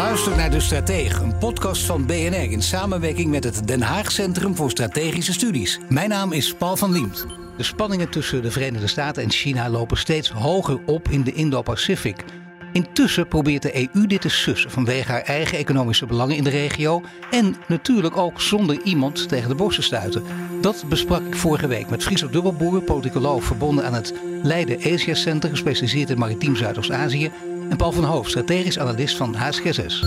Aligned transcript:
Je 0.00 0.06
luistert 0.06 0.36
naar 0.36 0.50
De 0.50 0.60
Stratege, 0.60 1.22
een 1.22 1.38
podcast 1.38 1.82
van 1.82 2.06
BNR 2.06 2.50
in 2.50 2.62
samenwerking 2.62 3.30
met 3.30 3.44
het 3.44 3.66
Den 3.66 3.82
Haag 3.82 4.12
Centrum 4.12 4.56
voor 4.56 4.70
Strategische 4.70 5.32
Studies. 5.32 5.78
Mijn 5.88 6.08
naam 6.08 6.32
is 6.32 6.54
Paul 6.54 6.76
van 6.76 6.92
Liemt. 6.92 7.26
De 7.56 7.62
spanningen 7.62 8.10
tussen 8.10 8.42
de 8.42 8.50
Verenigde 8.50 8.86
Staten 8.86 9.22
en 9.22 9.30
China 9.30 9.68
lopen 9.68 9.96
steeds 9.96 10.30
hoger 10.30 10.80
op 10.86 11.08
in 11.08 11.22
de 11.22 11.32
Indo-Pacific. 11.32 12.24
Intussen 12.72 13.28
probeert 13.28 13.62
de 13.62 13.88
EU 13.94 14.06
dit 14.06 14.20
te 14.20 14.28
sussen 14.28 14.70
vanwege 14.70 15.12
haar 15.12 15.22
eigen 15.22 15.58
economische 15.58 16.06
belangen 16.06 16.36
in 16.36 16.44
de 16.44 16.50
regio 16.50 17.02
en 17.30 17.56
natuurlijk 17.68 18.16
ook 18.16 18.40
zonder 18.40 18.80
iemand 18.84 19.28
tegen 19.28 19.48
de 19.48 19.54
borst 19.54 19.76
te 19.76 19.82
stuiten. 19.82 20.22
Dat 20.60 20.84
besprak 20.88 21.26
ik 21.26 21.36
vorige 21.36 21.66
week 21.66 21.90
met 21.90 22.02
Friso 22.02 22.28
Dubbelboer, 22.28 22.82
politicoloog 22.82 23.44
verbonden 23.44 23.84
aan 23.84 23.94
het 23.94 24.14
Leiden 24.42 24.92
Asia 24.92 25.14
Center, 25.14 25.50
gespecialiseerd 25.50 26.10
in 26.10 26.18
maritiem 26.18 26.56
Zuidoost-Azië, 26.56 27.30
en 27.70 27.76
Paul 27.76 27.92
van 27.92 28.04
Hoofd, 28.04 28.30
strategisch 28.30 28.78
analist 28.78 29.16
van 29.16 29.34
HSG6. 29.34 30.06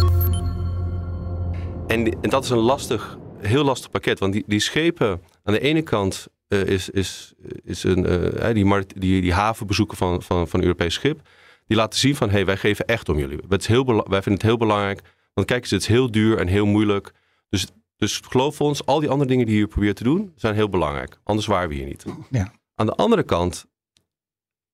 En, 1.88 2.22
en 2.22 2.30
dat 2.30 2.44
is 2.44 2.50
een 2.50 2.58
lastig, 2.58 3.18
heel 3.38 3.64
lastig 3.64 3.90
pakket, 3.92 4.20
want 4.20 4.34
die, 4.34 4.44
die 4.48 4.60
schepen 4.60 5.22
aan 5.44 5.54
de 5.54 5.60
ene 5.60 5.82
kant 5.82 6.28
uh, 6.48 6.64
is, 6.64 6.90
is, 6.90 7.34
is 7.64 7.84
een, 7.84 8.32
uh, 8.46 8.54
die, 8.54 8.86
die, 8.98 9.22
die 9.22 9.34
havenbezoeken 9.34 9.98
van, 9.98 10.22
van, 10.22 10.48
van 10.48 10.60
een 10.60 10.66
Europees 10.66 10.94
schip 10.94 11.22
die 11.68 11.78
laten 11.78 12.00
zien 12.00 12.16
van, 12.16 12.28
hé, 12.30 12.36
hey, 12.36 12.46
wij 12.46 12.58
geven 12.58 12.86
echt 12.86 13.10
om 13.10 13.18
jullie. 13.18 13.40
Het 13.50 13.62
is 13.62 13.68
heel 13.68 13.86
wij 13.86 14.22
vinden 14.22 14.34
het 14.34 14.42
heel 14.42 14.58
belangrijk, 14.58 15.02
want 15.34 15.48
kijk 15.48 15.62
eens, 15.62 15.72
het 15.72 15.82
is 15.82 15.88
heel 15.88 16.12
duur 16.12 16.38
en 16.38 16.48
heel 16.48 16.66
moeilijk. 16.66 17.12
Dus, 17.50 17.68
dus 17.98 18.22
geloof 18.28 18.62
ons, 18.62 18.86
al 18.86 19.00
die 19.00 19.10
andere 19.10 19.30
dingen 19.30 19.46
die 19.46 19.58
je 19.58 19.68
probeert 19.68 19.96
te 19.96 20.04
doen, 20.04 20.32
zijn 20.36 20.56
heel 20.56 20.70
belangrijk. 20.70 21.20
Anders 21.24 21.48
waren 21.48 21.70
we 21.70 21.76
hier 21.76 21.86
niet. 21.86 22.06
Ja. 22.30 22.52
Aan 22.76 22.86
de 22.86 22.96
andere 22.96 23.24
kant, 23.24 23.66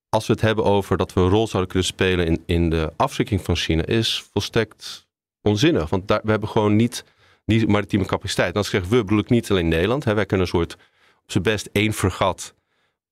als 0.10 0.28
we 0.28 0.34
het 0.34 0.42
hebben 0.42 0.64
over 0.64 0.98
dat 0.98 1.14
we 1.14 1.22
een 1.22 1.30
rol 1.30 1.48
zouden 1.48 1.72
kunnen 1.72 1.90
spelen 1.90 2.26
in, 2.26 2.44
in 2.46 2.70
de 2.70 2.94
afschrikking 2.96 3.42
van 3.42 3.56
China, 3.56 3.86
is 3.86 4.24
volstrekt 4.32 5.08
onzinnig. 5.42 5.90
Want 5.90 6.08
daar, 6.08 6.22
we 6.24 6.32
hebben 6.32 6.50
gewoon 6.50 6.76
niet, 6.76 7.06
niet 7.46 7.68
maritieme 7.68 8.06
capaciteit. 8.06 8.50
En 8.50 8.58
als 8.58 8.74
ik 8.74 8.82
zeg 8.82 8.90
we, 8.90 9.04
bedoel 9.04 9.20
ik 9.20 9.30
niet 9.30 9.52
alleen 9.52 9.68
Nederland. 9.68 10.04
Hè. 10.04 10.14
Wij 10.14 10.26
kunnen 10.26 10.46
een 10.46 10.52
soort, 10.52 10.74
op 11.22 11.32
zijn 11.32 11.44
best 11.44 11.70
één 11.72 11.94
fregat 11.94 12.56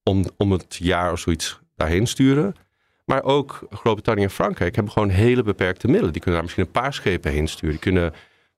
om, 0.03 0.25
om 0.37 0.51
het 0.51 0.75
jaar 0.79 1.11
of 1.11 1.19
zoiets 1.19 1.59
daarheen 1.75 2.07
sturen. 2.07 2.55
Maar 3.05 3.23
ook 3.23 3.67
Groot-Brittannië 3.69 4.23
en 4.23 4.29
Frankrijk 4.29 4.75
hebben 4.75 4.93
gewoon 4.93 5.09
hele 5.09 5.43
beperkte 5.43 5.87
middelen. 5.87 6.11
Die 6.11 6.21
kunnen 6.21 6.39
daar 6.39 6.49
misschien 6.49 6.65
een 6.65 6.81
paar 6.81 6.93
schepen 6.93 7.31
heen 7.31 7.47
sturen. 7.47 7.69
Die 7.69 7.79
kunnen 7.79 8.13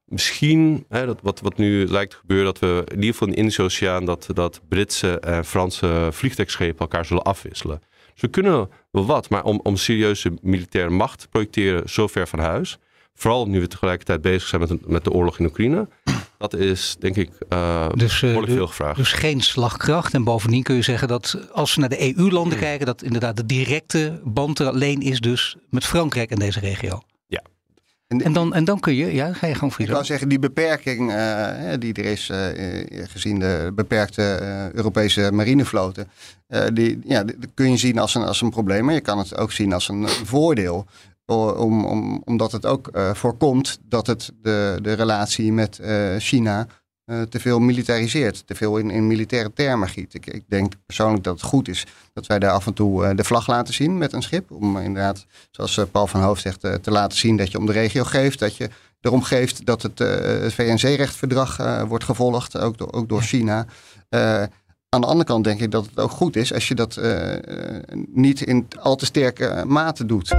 misschien, 0.05 0.85
hè, 0.89 1.05
dat, 1.05 1.19
wat, 1.21 1.39
wat 1.39 1.57
nu 1.57 1.87
lijkt 1.87 2.11
te 2.11 2.17
gebeuren, 2.17 2.45
dat 2.45 2.59
we 2.59 2.83
in 2.87 2.95
ieder 2.95 3.11
geval 3.11 3.27
in 3.27 3.33
de 3.33 3.39
Indische 3.39 3.61
Oceaan 3.61 4.05
dat, 4.05 4.27
dat 4.33 4.61
Britse 4.69 5.19
en 5.19 5.45
Franse 5.45 6.09
vliegtuigschepen 6.11 6.79
elkaar 6.79 7.05
zullen 7.05 7.23
afwisselen. 7.23 7.81
Dus 8.19 8.29
we 8.29 8.41
kunnen 8.41 8.69
wel 8.91 9.05
wat, 9.05 9.29
maar 9.29 9.43
om, 9.43 9.59
om 9.63 9.77
serieuze 9.77 10.31
militaire 10.41 10.89
macht 10.89 11.19
te 11.19 11.27
projecteren 11.27 11.89
zo 11.89 12.07
ver 12.07 12.27
van 12.27 12.39
huis, 12.39 12.77
vooral 13.13 13.47
nu 13.47 13.59
we 13.59 13.67
tegelijkertijd 13.67 14.21
bezig 14.21 14.47
zijn 14.47 14.61
met, 14.61 14.87
met 14.87 15.03
de 15.03 15.11
oorlog 15.11 15.39
in 15.39 15.45
Oekraïne, 15.45 15.87
dat 16.37 16.53
is 16.53 16.95
denk 16.99 17.15
ik 17.15 17.29
uh, 17.53 17.89
dus, 17.93 18.21
uh, 18.21 18.43
veel 18.43 18.67
gevraagd. 18.67 18.97
Dus 18.97 19.11
geen 19.11 19.41
slagkracht. 19.41 20.13
En 20.13 20.23
bovendien 20.23 20.63
kun 20.63 20.75
je 20.75 20.81
zeggen 20.81 21.07
dat 21.07 21.37
als 21.51 21.75
we 21.75 21.79
naar 21.79 21.89
de 21.89 22.17
EU-landen 22.17 22.57
kijken, 22.57 22.85
dat 22.85 23.01
inderdaad 23.01 23.37
de 23.37 23.45
directe 23.45 24.19
band 24.23 24.59
er 24.59 24.67
alleen 24.67 25.01
is 25.01 25.19
dus 25.19 25.55
met 25.69 25.85
Frankrijk 25.85 26.29
in 26.29 26.39
deze 26.39 26.59
regio. 26.59 27.01
En, 28.09 28.21
en, 28.21 28.33
dan, 28.33 28.53
en 28.53 28.63
dan 28.63 28.79
kun 28.79 28.95
je, 28.95 29.13
ja, 29.13 29.33
ga 29.33 29.47
je 29.47 29.53
gewoon 29.53 29.71
Friso. 29.71 29.89
Ik 29.89 29.95
zou 29.95 30.05
zeggen, 30.07 30.29
die 30.29 30.39
beperking 30.39 31.11
uh, 31.11 31.73
die 31.79 31.93
er 31.93 32.05
is 32.05 32.31
gezien 33.09 33.39
de 33.39 33.71
beperkte 33.75 34.39
Europese 34.73 35.31
marinevloten, 35.31 36.07
die, 36.73 36.99
ja, 37.03 37.23
kun 37.53 37.71
je 37.71 37.77
zien 37.77 37.99
als 37.99 38.15
een, 38.15 38.23
als 38.23 38.41
een 38.41 38.49
probleem, 38.49 38.85
maar 38.85 38.93
je 38.93 39.01
kan 39.01 39.17
het 39.17 39.37
ook 39.37 39.51
zien 39.51 39.73
als 39.73 39.87
een 39.87 40.07
voordeel. 40.07 40.85
Om, 41.25 41.85
om, 41.85 42.21
omdat 42.25 42.51
het 42.51 42.65
ook 42.65 42.89
voorkomt 43.13 43.79
dat 43.83 44.07
het 44.07 44.31
de, 44.41 44.79
de 44.81 44.93
relatie 44.93 45.53
met 45.53 45.79
China 46.17 46.67
uh, 47.09 47.21
te 47.21 47.39
veel 47.39 47.59
militariseert, 47.59 48.47
te 48.47 48.55
veel 48.55 48.77
in, 48.77 48.89
in 48.89 49.07
militaire 49.07 49.53
termen 49.53 49.89
giet. 49.89 50.13
Ik, 50.13 50.25
ik, 50.25 50.43
denk 50.47 50.73
persoonlijk 50.85 51.23
dat 51.23 51.33
het 51.33 51.43
goed 51.43 51.67
is 51.67 51.85
dat 52.13 52.27
wij 52.27 52.39
daar 52.39 52.51
af 52.51 52.65
en 52.65 52.73
toe 52.73 53.15
de 53.15 53.23
vlag 53.23 53.47
laten 53.47 53.73
zien 53.73 53.97
met 53.97 54.13
een 54.13 54.21
schip. 54.21 54.51
Om 54.51 54.77
inderdaad, 54.77 55.25
zoals 55.51 55.79
Paul 55.91 56.07
van 56.07 56.21
Hoofd 56.21 56.41
zegt, 56.41 56.59
te 56.59 56.91
laten 56.91 57.17
zien 57.17 57.37
dat 57.37 57.51
je 57.51 57.57
om 57.57 57.65
de 57.65 57.71
regio 57.71 58.03
geeft. 58.03 58.39
Dat 58.39 58.55
je 58.55 58.69
erom 59.01 59.23
geeft 59.23 59.65
dat 59.65 59.81
het, 59.81 59.99
het 59.99 60.53
VN-zeerechtverdrag 60.53 61.57
wordt 61.87 62.03
gevolgd, 62.03 62.57
ook 62.57 62.75
ook 62.95 63.09
door 63.09 63.21
China. 63.21 63.65
Aan 64.89 65.01
de 65.01 65.07
andere 65.07 65.23
kant 65.23 65.43
denk 65.43 65.59
ik 65.59 65.71
dat 65.71 65.85
het 65.85 65.99
ook 65.99 66.11
goed 66.11 66.35
is 66.35 66.53
als 66.53 66.67
je 66.67 66.75
dat 66.75 66.99
niet 68.13 68.41
in 68.41 68.67
al 68.79 68.95
te 68.95 69.05
sterke 69.05 69.63
mate 69.67 70.05
doet. 70.05 70.33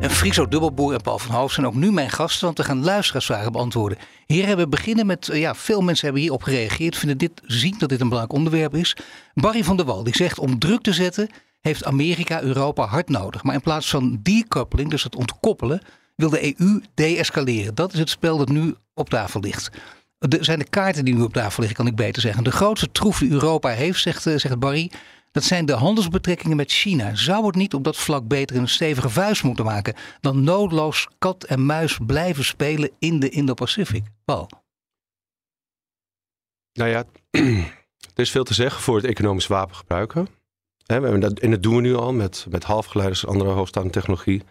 En 0.00 0.10
Friso 0.10 0.48
Dubbelboer 0.48 0.94
en 0.94 1.00
Paul 1.00 1.18
van 1.18 1.34
Hoofd 1.34 1.54
zijn 1.54 1.66
ook 1.66 1.74
nu 1.74 1.92
mijn 1.92 2.10
gasten, 2.10 2.44
want 2.44 2.58
we 2.58 2.64
gaan 2.64 2.84
luisteraarsvragen 2.84 3.52
beantwoorden. 3.52 3.98
Hier 4.26 4.46
hebben 4.46 4.64
we 4.64 4.70
beginnen 4.70 5.06
met, 5.06 5.28
eh, 5.28 5.40
ja, 5.40 5.54
veel 5.54 5.80
mensen 5.80 6.04
hebben 6.04 6.22
hierop 6.22 6.42
gereageerd, 6.42 6.96
vinden 6.96 7.18
dit, 7.18 7.32
zien 7.44 7.74
dat 7.78 7.88
dit 7.88 8.00
een 8.00 8.08
belangrijk 8.08 8.38
onderwerp 8.38 8.74
is. 8.74 8.96
Barry 9.34 9.64
van 9.64 9.76
der 9.76 9.86
Wal, 9.86 10.04
die 10.04 10.16
zegt 10.16 10.38
om 10.38 10.58
druk 10.58 10.82
te 10.82 10.92
zetten 10.92 11.28
heeft 11.66 11.84
Amerika 11.84 12.42
Europa 12.42 12.86
hard 12.86 13.08
nodig. 13.08 13.42
Maar 13.42 13.54
in 13.54 13.60
plaats 13.60 13.90
van 13.90 14.18
decoupling, 14.22 14.90
dus 14.90 15.02
het 15.02 15.16
ontkoppelen, 15.16 15.80
wil 16.16 16.30
de 16.30 16.60
EU 16.60 16.82
de-escaleren. 16.94 17.74
Dat 17.74 17.92
is 17.92 17.98
het 17.98 18.10
spel 18.10 18.36
dat 18.38 18.48
nu 18.48 18.74
op 18.94 19.10
tafel 19.10 19.40
ligt. 19.40 19.70
Er 20.18 20.44
zijn 20.44 20.58
de 20.58 20.68
kaarten 20.68 21.04
die 21.04 21.14
nu 21.14 21.22
op 21.22 21.32
tafel 21.32 21.62
liggen, 21.62 21.84
kan 21.84 21.92
ik 21.92 21.96
beter 21.96 22.22
zeggen. 22.22 22.44
De 22.44 22.50
grootste 22.50 22.92
troef 22.92 23.18
die 23.18 23.30
Europa 23.30 23.68
heeft, 23.68 24.00
zegt, 24.00 24.26
eh, 24.26 24.36
zegt 24.36 24.58
Barry, 24.58 24.90
dat 25.36 25.44
zijn 25.44 25.66
de 25.66 25.72
handelsbetrekkingen 25.72 26.56
met 26.56 26.70
China. 26.70 27.14
Zou 27.14 27.46
het 27.46 27.54
niet 27.54 27.74
op 27.74 27.84
dat 27.84 27.96
vlak 27.96 28.28
beter 28.28 28.56
een 28.56 28.68
stevige 28.68 29.08
vuist 29.08 29.42
moeten 29.42 29.64
maken 29.64 29.94
dan 30.20 30.44
noodloos 30.44 31.08
kat 31.18 31.44
en 31.44 31.66
muis 31.66 31.98
blijven 32.06 32.44
spelen 32.44 32.90
in 32.98 33.20
de 33.20 33.28
Indo-Pacific? 33.28 34.04
Paul? 34.24 34.48
Nou 36.72 36.90
ja, 36.90 37.04
er 38.14 38.22
is 38.22 38.30
veel 38.30 38.44
te 38.44 38.54
zeggen 38.54 38.82
voor 38.82 38.96
het 38.96 39.04
economisch 39.04 39.46
wapen 39.46 39.76
gebruiken. 39.76 40.28
En 40.86 41.20
dat 41.20 41.62
doen 41.62 41.74
we 41.74 41.80
nu 41.80 41.94
al 41.94 42.12
met, 42.12 42.46
met 42.48 42.64
halfgeleiders 42.64 43.22
en 43.22 43.28
andere 43.28 43.50
hoogstaande 43.50 43.90
technologie. 43.90 44.42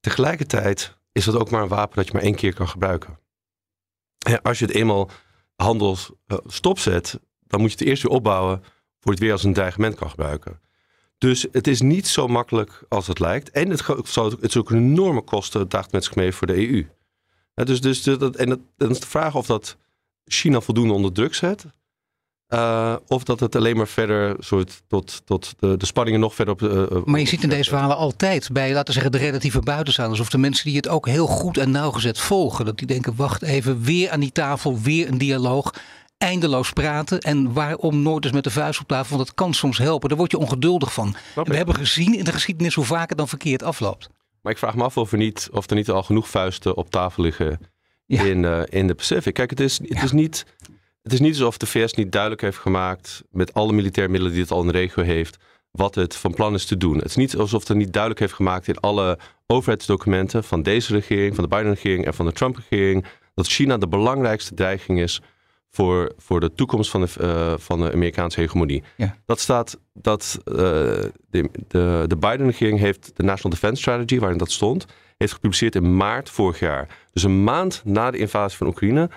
Tegelijkertijd 0.00 0.96
is 1.12 1.24
dat 1.24 1.36
ook 1.36 1.50
maar 1.50 1.62
een 1.62 1.68
wapen 1.68 1.96
dat 1.96 2.06
je 2.06 2.12
maar 2.12 2.22
één 2.22 2.34
keer 2.34 2.54
kan 2.54 2.68
gebruiken. 2.68 3.18
als 4.42 4.58
je 4.58 4.64
het 4.64 4.74
eenmaal 4.74 5.10
handel 5.56 5.96
eh, 6.26 6.38
stopzet, 6.46 7.20
dan 7.46 7.60
moet 7.60 7.72
je 7.72 7.78
het 7.78 7.86
eerst 7.86 8.02
weer 8.02 8.12
opbouwen 8.12 8.62
voor 9.00 9.12
het 9.12 9.20
weer 9.20 9.32
als 9.32 9.44
een 9.44 9.52
dreigement 9.52 9.94
kan 9.94 10.10
gebruiken. 10.10 10.60
Dus 11.18 11.46
het 11.52 11.66
is 11.66 11.80
niet 11.80 12.08
zo 12.08 12.28
makkelijk 12.28 12.82
als 12.88 13.06
het 13.06 13.18
lijkt. 13.18 13.50
En 13.50 13.70
het, 13.70 13.86
het 13.86 14.42
is 14.42 14.56
ook 14.56 14.70
een 14.70 14.76
enorme 14.76 15.22
kosten 15.22 15.68
daagt 15.68 15.92
met 15.92 16.04
zich 16.04 16.14
mee 16.14 16.32
voor 16.32 16.46
de 16.46 16.68
EU. 16.68 16.86
dus, 17.54 17.80
dus 17.80 18.02
dat, 18.02 18.36
en 18.36 18.48
dat, 18.48 18.58
dan 18.76 18.90
is 18.90 19.00
de 19.00 19.06
vraag 19.06 19.34
of 19.34 19.46
dat 19.46 19.76
China 20.24 20.60
voldoende 20.60 20.92
onder 20.94 21.12
druk 21.12 21.34
zet. 21.34 21.66
Uh, 22.48 22.96
of 23.06 23.24
dat 23.24 23.40
het 23.40 23.56
alleen 23.56 23.76
maar 23.76 23.88
verder 23.88 24.36
soort 24.38 24.82
tot, 24.86 25.22
tot 25.24 25.54
de, 25.58 25.76
de 25.76 25.86
spanningen 25.86 26.20
nog 26.20 26.34
verder 26.34 26.54
op. 26.54 26.62
Uh, 26.62 27.04
maar 27.04 27.20
je 27.20 27.26
ziet 27.26 27.42
in 27.42 27.48
deze 27.48 27.70
verhalen 27.70 27.96
altijd 27.96 28.48
bij, 28.52 28.72
laten 28.72 28.86
we 28.86 28.92
zeggen, 28.92 29.12
de 29.12 29.18
relatieve 29.18 29.60
buitenstaanders. 29.60 30.20
Of 30.20 30.30
de 30.30 30.38
mensen 30.38 30.64
die 30.64 30.76
het 30.76 30.88
ook 30.88 31.06
heel 31.06 31.26
goed 31.26 31.56
en 31.58 31.70
nauwgezet 31.70 32.18
volgen. 32.18 32.64
Dat 32.64 32.78
die 32.78 32.86
denken, 32.86 33.16
wacht 33.16 33.42
even, 33.42 33.82
weer 33.82 34.10
aan 34.10 34.20
die 34.20 34.32
tafel, 34.32 34.80
weer 34.80 35.08
een 35.08 35.18
dialoog 35.18 35.74
eindeloos 36.20 36.72
praten. 36.72 37.18
En 37.18 37.52
waarom 37.52 38.02
nooit 38.02 38.24
eens 38.24 38.34
met 38.34 38.44
de 38.44 38.50
vuist 38.50 38.80
op 38.80 38.88
tafel? 38.88 39.16
Want 39.16 39.26
dat 39.26 39.36
kan 39.36 39.54
soms 39.54 39.78
helpen. 39.78 40.08
Daar 40.08 40.18
word 40.18 40.30
je 40.30 40.38
ongeduldig 40.38 40.92
van. 40.92 41.14
we 41.34 41.56
hebben 41.56 41.74
gezien 41.74 42.14
in 42.14 42.24
de 42.24 42.32
geschiedenis 42.32 42.74
hoe 42.74 42.84
vaak 42.84 43.08
het 43.08 43.18
dan 43.18 43.28
verkeerd 43.28 43.62
afloopt. 43.62 44.08
Maar 44.42 44.52
ik 44.52 44.58
vraag 44.58 44.74
me 44.74 44.82
af 44.82 44.96
of 44.96 45.12
er 45.12 45.18
niet, 45.18 45.48
of 45.52 45.70
er 45.70 45.76
niet 45.76 45.90
al 45.90 46.02
genoeg 46.02 46.28
vuisten 46.28 46.76
op 46.76 46.90
tafel 46.90 47.22
liggen 47.22 47.58
in, 48.06 48.42
uh, 48.42 48.62
in 48.68 48.86
de 48.86 48.94
Pacific. 48.94 49.34
Kijk, 49.34 49.50
het 49.50 49.60
is, 49.60 49.78
het, 49.82 50.02
is 50.02 50.12
niet, 50.12 50.46
het 51.02 51.12
is 51.12 51.20
niet 51.20 51.32
alsof 51.32 51.56
de 51.56 51.66
VS 51.66 51.92
niet 51.92 52.12
duidelijk 52.12 52.40
heeft 52.40 52.58
gemaakt 52.58 53.22
met 53.30 53.54
alle 53.54 53.72
militaire 53.72 54.12
middelen 54.12 54.34
die 54.34 54.42
het 54.42 54.52
al 54.52 54.60
in 54.60 54.66
de 54.66 54.72
regio 54.72 55.02
heeft, 55.02 55.38
wat 55.70 55.94
het 55.94 56.16
van 56.16 56.34
plan 56.34 56.54
is 56.54 56.64
te 56.64 56.76
doen. 56.76 56.96
Het 56.96 57.04
is 57.04 57.16
niet 57.16 57.36
alsof 57.36 57.68
het 57.68 57.76
niet 57.76 57.92
duidelijk 57.92 58.20
heeft 58.20 58.34
gemaakt 58.34 58.68
in 58.68 58.80
alle 58.80 59.18
overheidsdocumenten 59.46 60.44
van 60.44 60.62
deze 60.62 60.92
regering, 60.92 61.34
van 61.34 61.44
de 61.44 61.56
Biden-regering 61.56 62.06
en 62.06 62.14
van 62.14 62.26
de 62.26 62.32
Trump-regering, 62.32 63.04
dat 63.34 63.46
China 63.46 63.78
de 63.78 63.88
belangrijkste 63.88 64.54
dreiging 64.54 65.00
is 65.00 65.20
voor, 65.70 66.12
voor 66.16 66.40
de 66.40 66.52
toekomst 66.52 66.90
van 66.90 67.00
de, 67.00 67.08
uh, 67.20 67.58
van 67.58 67.80
de 67.80 67.92
Amerikaanse 67.92 68.40
hegemonie. 68.40 68.82
Ja. 68.96 69.16
Dat 69.24 69.40
staat, 69.40 69.78
dat 69.92 70.38
uh, 70.44 70.54
de, 70.54 71.10
de, 71.68 72.04
de 72.06 72.16
Biden-regering 72.16 72.78
heeft 72.78 73.16
de 73.16 73.22
National 73.22 73.52
Defense 73.52 73.80
Strategy, 73.80 74.18
waarin 74.18 74.38
dat 74.38 74.50
stond, 74.50 74.86
heeft 75.16 75.32
gepubliceerd 75.32 75.74
in 75.74 75.96
maart 75.96 76.30
vorig 76.30 76.58
jaar. 76.58 76.98
Dus 77.12 77.22
een 77.22 77.44
maand 77.44 77.82
na 77.84 78.10
de 78.10 78.18
invasie 78.18 78.58
van 78.58 78.66
Oekraïne 78.66 79.10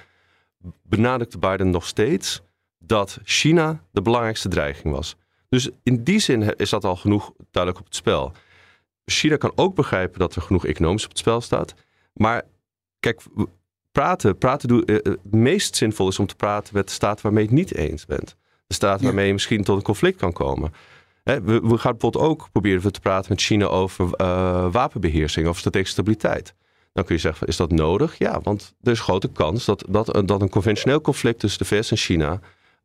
benadrukte 0.84 1.38
Biden 1.38 1.70
nog 1.70 1.86
steeds 1.86 2.42
dat 2.78 3.20
China 3.24 3.84
de 3.92 4.02
belangrijkste 4.02 4.50
dreiging 4.50 4.94
was. 4.94 5.16
Dus 5.50 5.70
in 5.84 6.04
die 6.04 6.20
zin 6.20 6.56
is 6.56 6.70
dat 6.70 6.84
al 6.84 6.96
genoeg 6.96 7.32
duidelijk 7.52 7.84
op 7.84 7.90
het 7.90 7.96
spel. 7.96 8.32
China 9.06 9.36
kan 9.36 9.52
ook 9.56 9.76
begrijpen 9.76 10.20
dat 10.20 10.36
er 10.36 10.42
genoeg 10.42 10.66
economisch 10.66 11.04
op 11.04 11.10
het 11.10 11.20
spel 11.20 11.42
staat. 11.42 11.74
Maar 12.14 12.42
kijk, 13.00 13.22
praten, 13.94 14.38
praten 14.38 14.68
doe, 14.68 14.86
eh, 14.86 14.96
het 14.96 15.34
meest 15.34 15.76
zinvol 15.76 16.08
is 16.08 16.20
om 16.20 16.28
te 16.28 16.36
praten 16.36 16.74
met 16.74 16.88
de 16.88 16.94
staten 16.94 17.24
waarmee 17.24 17.44
je 17.44 17.50
het 17.50 17.60
niet 17.60 17.76
eens 17.76 18.06
bent. 18.06 18.36
De 18.68 18.74
staten 18.74 19.06
waarmee 19.06 19.28
je 19.28 19.34
misschien 19.34 19.64
tot 19.64 19.78
een 19.78 19.84
conflict 19.84 20.18
kan 20.18 20.34
komen. 20.34 20.74
we, 21.24 21.42
we, 21.44 21.78
gaan 21.78 21.92
bijvoorbeeld 21.92 22.18
ook 22.18 22.48
proberen 22.52 22.92
te 22.92 23.00
praten 23.00 23.30
met 23.30 23.42
China 23.42 23.66
over 23.66 24.06
uh, 24.06 24.72
wapenbeheersing 24.72 25.48
of 25.48 25.58
strategische 25.58 25.94
stabiliteit. 25.94 26.54
Dan 26.94 27.04
kun 27.04 27.16
je 27.16 27.22
zeggen, 27.22 27.48
is 27.48 27.58
dat 27.58 27.72
nodig? 27.72 28.18
Ja, 28.18 28.42
want 28.42 28.74
er 28.82 28.92
is 28.92 29.00
grote 29.00 29.28
kans 29.28 29.66
dat, 29.66 29.86
dat, 29.90 30.22
dat 30.26 30.42
een 30.42 30.50
conventioneel 30.50 31.02
conflict 31.02 31.40
tussen 31.40 31.60
de 31.60 31.66
VS 31.76 31.92
en 31.92 31.98
China 31.98 32.40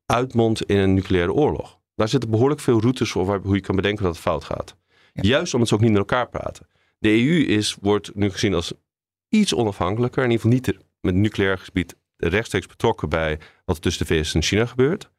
uitmondt 0.07 0.63
in 0.63 0.77
een 0.77 0.95
nucleaire 0.95 1.33
oorlog. 1.33 1.79
Daar 1.95 2.09
zitten 2.09 2.31
behoorlijk 2.31 2.61
veel 2.61 2.81
routes 2.81 3.11
voor 3.11 3.41
hoe 3.43 3.55
je 3.55 3.61
kan 3.61 3.77
bedenken 3.77 4.05
dat 4.05 4.13
het 4.13 4.23
fout 4.23 4.45
gaat. 4.45 4.77
Juist 5.13 5.55
omdat 5.55 5.69
ze 5.69 5.75
ook 5.75 5.81
niet 5.81 5.91
met 5.91 5.99
elkaar 5.99 6.29
praten. 6.29 6.67
De 6.99 7.09
EU 7.09 7.45
is, 7.45 7.77
wordt 7.81 8.15
nu 8.15 8.31
gezien 8.31 8.55
als 8.55 8.73
iets 9.29 9.55
onafhankelijker, 9.55 10.25
in 10.25 10.31
ieder 10.31 10.45
geval 10.45 10.57
niet 10.57 10.88
met 11.13 11.23
nucleair 11.23 11.59
gebied 11.59 11.97
rechtstreeks 12.17 12.67
betrokken 12.67 13.09
bij 13.09 13.39
wat 13.65 13.77
er 13.77 13.83
tussen 13.83 14.07
de 14.07 14.15
VS 14.15 14.35
en 14.35 14.43
China 14.43 14.67
gebeurt. 14.67 15.11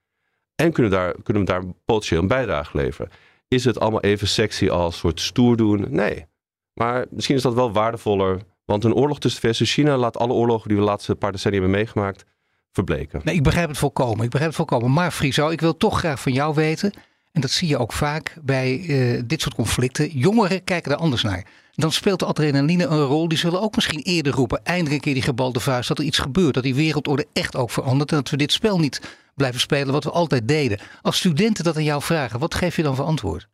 En 0.56 0.72
kunnen, 0.72 0.92
daar, 0.92 1.16
kunnen 1.24 1.46
we 1.46 1.52
daar 1.52 1.64
potentieel 1.86 2.22
een 2.22 2.28
bijdrage 2.28 2.78
leveren. 2.78 3.12
Is 3.48 3.66
het 3.66 3.80
allemaal 3.80 4.02
even 4.02 4.28
sexy 4.28 4.70
als 4.70 4.98
soort 4.98 5.20
stoer 5.20 5.58
doen? 5.58 5.86
Nee. 5.90 6.26
Maar 6.74 7.06
misschien 7.10 7.36
is 7.36 7.42
dat 7.42 7.54
wel 7.54 7.72
waardevoller. 7.72 8.42
Want 8.66 8.84
een 8.84 8.94
oorlog 8.94 9.20
tussen 9.20 9.42
de 9.42 9.48
VS 9.48 9.60
en 9.60 9.66
China 9.66 9.98
laat 9.98 10.18
alle 10.18 10.34
oorlogen 10.34 10.68
die 10.68 10.78
we 10.78 10.84
de 10.84 10.90
laatste 10.90 11.16
paar 11.16 11.32
decennia 11.32 11.60
hebben 11.60 11.80
meegemaakt 11.80 12.26
verbleken. 12.72 13.22
Nee, 13.24 13.36
ik 13.36 13.44
begrijp 13.44 13.68
het 13.68 13.78
volkomen. 13.78 14.24
Ik 14.24 14.30
begrijp 14.30 14.50
het 14.50 14.56
volkomen. 14.56 14.94
Maar 14.94 15.12
Friso, 15.12 15.50
ik 15.50 15.62
wil 15.62 15.78
toch 15.78 16.00
graag 16.00 16.22
van 16.22 16.32
jou 16.32 16.54
weten. 16.54 16.94
En 17.32 17.42
dat 17.42 17.52
zie 17.52 17.68
je 17.68 17.78
ook 17.78 17.94
vaak 17.94 18.38
bij 18.42 18.80
uh, 18.80 19.22
dit 19.26 19.42
soort 19.42 19.56
conflicten. 19.56 20.18
Jongeren 20.18 20.64
kijken 20.64 20.92
er 20.92 20.98
anders 20.98 21.24
naar. 21.24 21.46
Dan 21.80 21.92
speelt 21.92 22.20
de 22.20 22.26
adrenaline 22.26 22.86
een 22.86 23.04
rol. 23.04 23.28
Die 23.28 23.38
zullen 23.38 23.62
ook 23.62 23.76
misschien 23.76 24.02
eerder 24.02 24.34
roepen. 24.34 24.64
Eindelijk 24.64 24.96
een 24.96 25.02
keer 25.02 25.14
die 25.14 25.24
gebalde 25.24 25.60
vuist. 25.60 25.88
Dat 25.88 25.98
er 25.98 26.04
iets 26.04 26.18
gebeurt. 26.18 26.54
Dat 26.54 26.64
die 26.64 26.76
wereldorde 26.76 27.28
echt 27.34 27.56
ook 27.56 27.72
verandert. 27.72 28.12
En 28.12 28.18
dat 28.18 28.30
we 28.30 28.38
dit 28.38 28.52
spel 28.52 28.80
niet 28.80 29.02
blijven 29.36 29.60
spelen 29.60 29.94
wat 29.94 30.04
we 30.04 30.10
altijd 30.10 30.48
deden. 30.48 30.80
Als 31.02 31.18
studenten 31.18 31.64
dat 31.64 31.76
aan 31.76 31.84
jou 31.84 32.02
vragen. 32.02 32.40
Wat 32.40 32.56
geef 32.56 32.76
je 32.76 32.84
dan 32.84 32.96
voor 32.96 33.06
antwoord? 33.06 33.48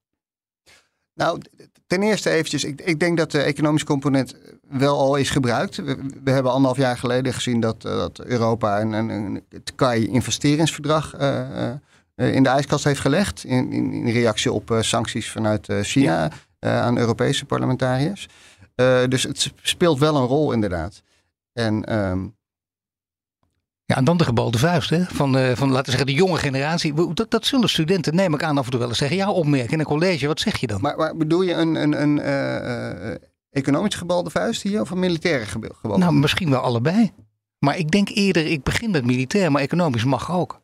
Nou, 1.13 1.41
ten 1.87 2.03
eerste 2.03 2.29
eventjes. 2.29 2.63
Ik, 2.63 2.81
ik 2.81 2.99
denk 2.99 3.17
dat 3.17 3.31
de 3.31 3.41
economische 3.41 3.87
component 3.87 4.35
wel 4.69 4.99
al 4.99 5.15
is 5.15 5.29
gebruikt. 5.29 5.75
We, 5.75 5.97
we 6.23 6.31
hebben 6.31 6.51
anderhalf 6.51 6.77
jaar 6.77 6.97
geleden 6.97 7.33
gezien 7.33 7.59
dat, 7.59 7.85
uh, 7.85 7.97
dat 7.97 8.19
Europa 8.19 8.81
een, 8.81 8.91
een, 8.91 9.09
een 9.09 9.43
het 9.49 9.75
KAI-investeringsverdrag 9.75 11.19
uh, 11.19 11.71
in 12.15 12.43
de 12.43 12.49
ijskast 12.49 12.83
heeft 12.83 12.99
gelegd. 12.99 13.43
In, 13.43 13.71
in, 13.71 13.91
in 13.91 14.09
reactie 14.09 14.51
op 14.51 14.77
sancties 14.81 15.31
vanuit 15.31 15.67
China 15.81 16.31
aan 16.65 16.97
Europese 16.97 17.45
parlementariërs. 17.45 18.27
dus 19.09 19.23
het 19.23 19.53
speelt 19.61 19.99
wel 19.99 20.15
een 20.15 20.27
rol 20.27 20.51
inderdaad. 20.51 21.01
En... 21.53 21.95
Um, 21.97 22.35
ja, 23.85 23.95
en 23.95 24.03
dan 24.03 24.17
de 24.17 24.23
gebalde 24.23 24.57
vuist 24.57 24.89
hè? 24.89 25.03
Van, 25.03 25.37
uh, 25.37 25.51
van, 25.55 25.69
laten 25.69 25.85
we 25.85 25.91
zeggen, 25.91 26.05
de 26.05 26.13
jonge 26.13 26.37
generatie. 26.37 27.13
Dat, 27.13 27.31
dat 27.31 27.45
zullen 27.45 27.69
studenten, 27.69 28.15
neem 28.15 28.33
ik 28.33 28.43
aan, 28.43 28.57
af 28.57 28.65
en 28.65 28.71
toe 28.71 28.79
wel 28.79 28.89
eens 28.89 28.97
zeggen. 28.97 29.17
Ja, 29.17 29.31
opmerken 29.31 29.73
in 29.73 29.79
een 29.79 29.85
college, 29.85 30.27
wat 30.27 30.39
zeg 30.39 30.57
je 30.57 30.67
dan? 30.67 30.81
Maar, 30.81 30.97
maar 30.97 31.15
bedoel 31.15 31.41
je 31.41 31.53
een, 31.53 31.75
een, 31.75 32.01
een 32.01 32.17
uh, 32.17 33.15
economisch 33.49 33.95
gebalde 33.95 34.29
vuist 34.29 34.61
hier 34.61 34.81
of 34.81 34.89
een 34.89 34.99
militaire 34.99 35.45
gebalde 35.45 35.97
Nou, 35.97 36.13
misschien 36.13 36.49
wel 36.49 36.59
allebei. 36.59 37.13
Maar 37.59 37.77
ik 37.77 37.91
denk 37.91 38.09
eerder, 38.09 38.45
ik 38.45 38.63
begin 38.63 38.91
met 38.91 39.05
militair, 39.05 39.51
maar 39.51 39.61
economisch 39.61 40.03
mag 40.03 40.31
ook. 40.31 40.61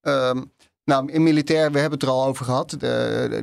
Um, 0.00 0.52
nou, 0.84 1.12
in 1.12 1.22
militair, 1.22 1.72
we 1.72 1.78
hebben 1.78 1.98
het 1.98 2.08
er 2.08 2.14
al 2.14 2.26
over 2.26 2.44
gehad. 2.44 2.70
De, 2.70 3.42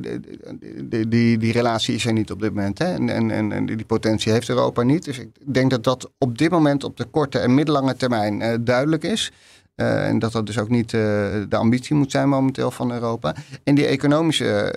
de, 0.88 1.08
die, 1.08 1.38
die 1.38 1.52
relatie 1.52 1.94
is 1.94 2.06
er 2.06 2.12
niet 2.12 2.30
op 2.30 2.40
dit 2.40 2.54
moment. 2.54 2.78
Hè? 2.78 2.94
En, 2.94 3.30
en, 3.30 3.52
en 3.52 3.66
die 3.66 3.84
potentie 3.84 4.32
heeft 4.32 4.48
Europa 4.48 4.82
niet. 4.82 5.04
Dus 5.04 5.18
ik 5.18 5.28
denk 5.44 5.70
dat 5.70 5.84
dat 5.84 6.10
op 6.18 6.38
dit 6.38 6.50
moment 6.50 6.84
op 6.84 6.96
de 6.96 7.04
korte 7.04 7.38
en 7.38 7.54
middellange 7.54 7.96
termijn 7.96 8.40
uh, 8.40 8.54
duidelijk 8.60 9.04
is. 9.04 9.32
Uh, 9.76 10.08
en 10.08 10.18
dat 10.18 10.32
dat 10.32 10.46
dus 10.46 10.58
ook 10.58 10.68
niet 10.68 10.92
uh, 10.92 11.00
de 11.48 11.56
ambitie 11.56 11.96
moet 11.96 12.10
zijn 12.10 12.28
momenteel 12.28 12.70
van 12.70 12.92
Europa. 12.92 13.34
En 13.64 13.74
die 13.74 13.86
economische 13.86 14.74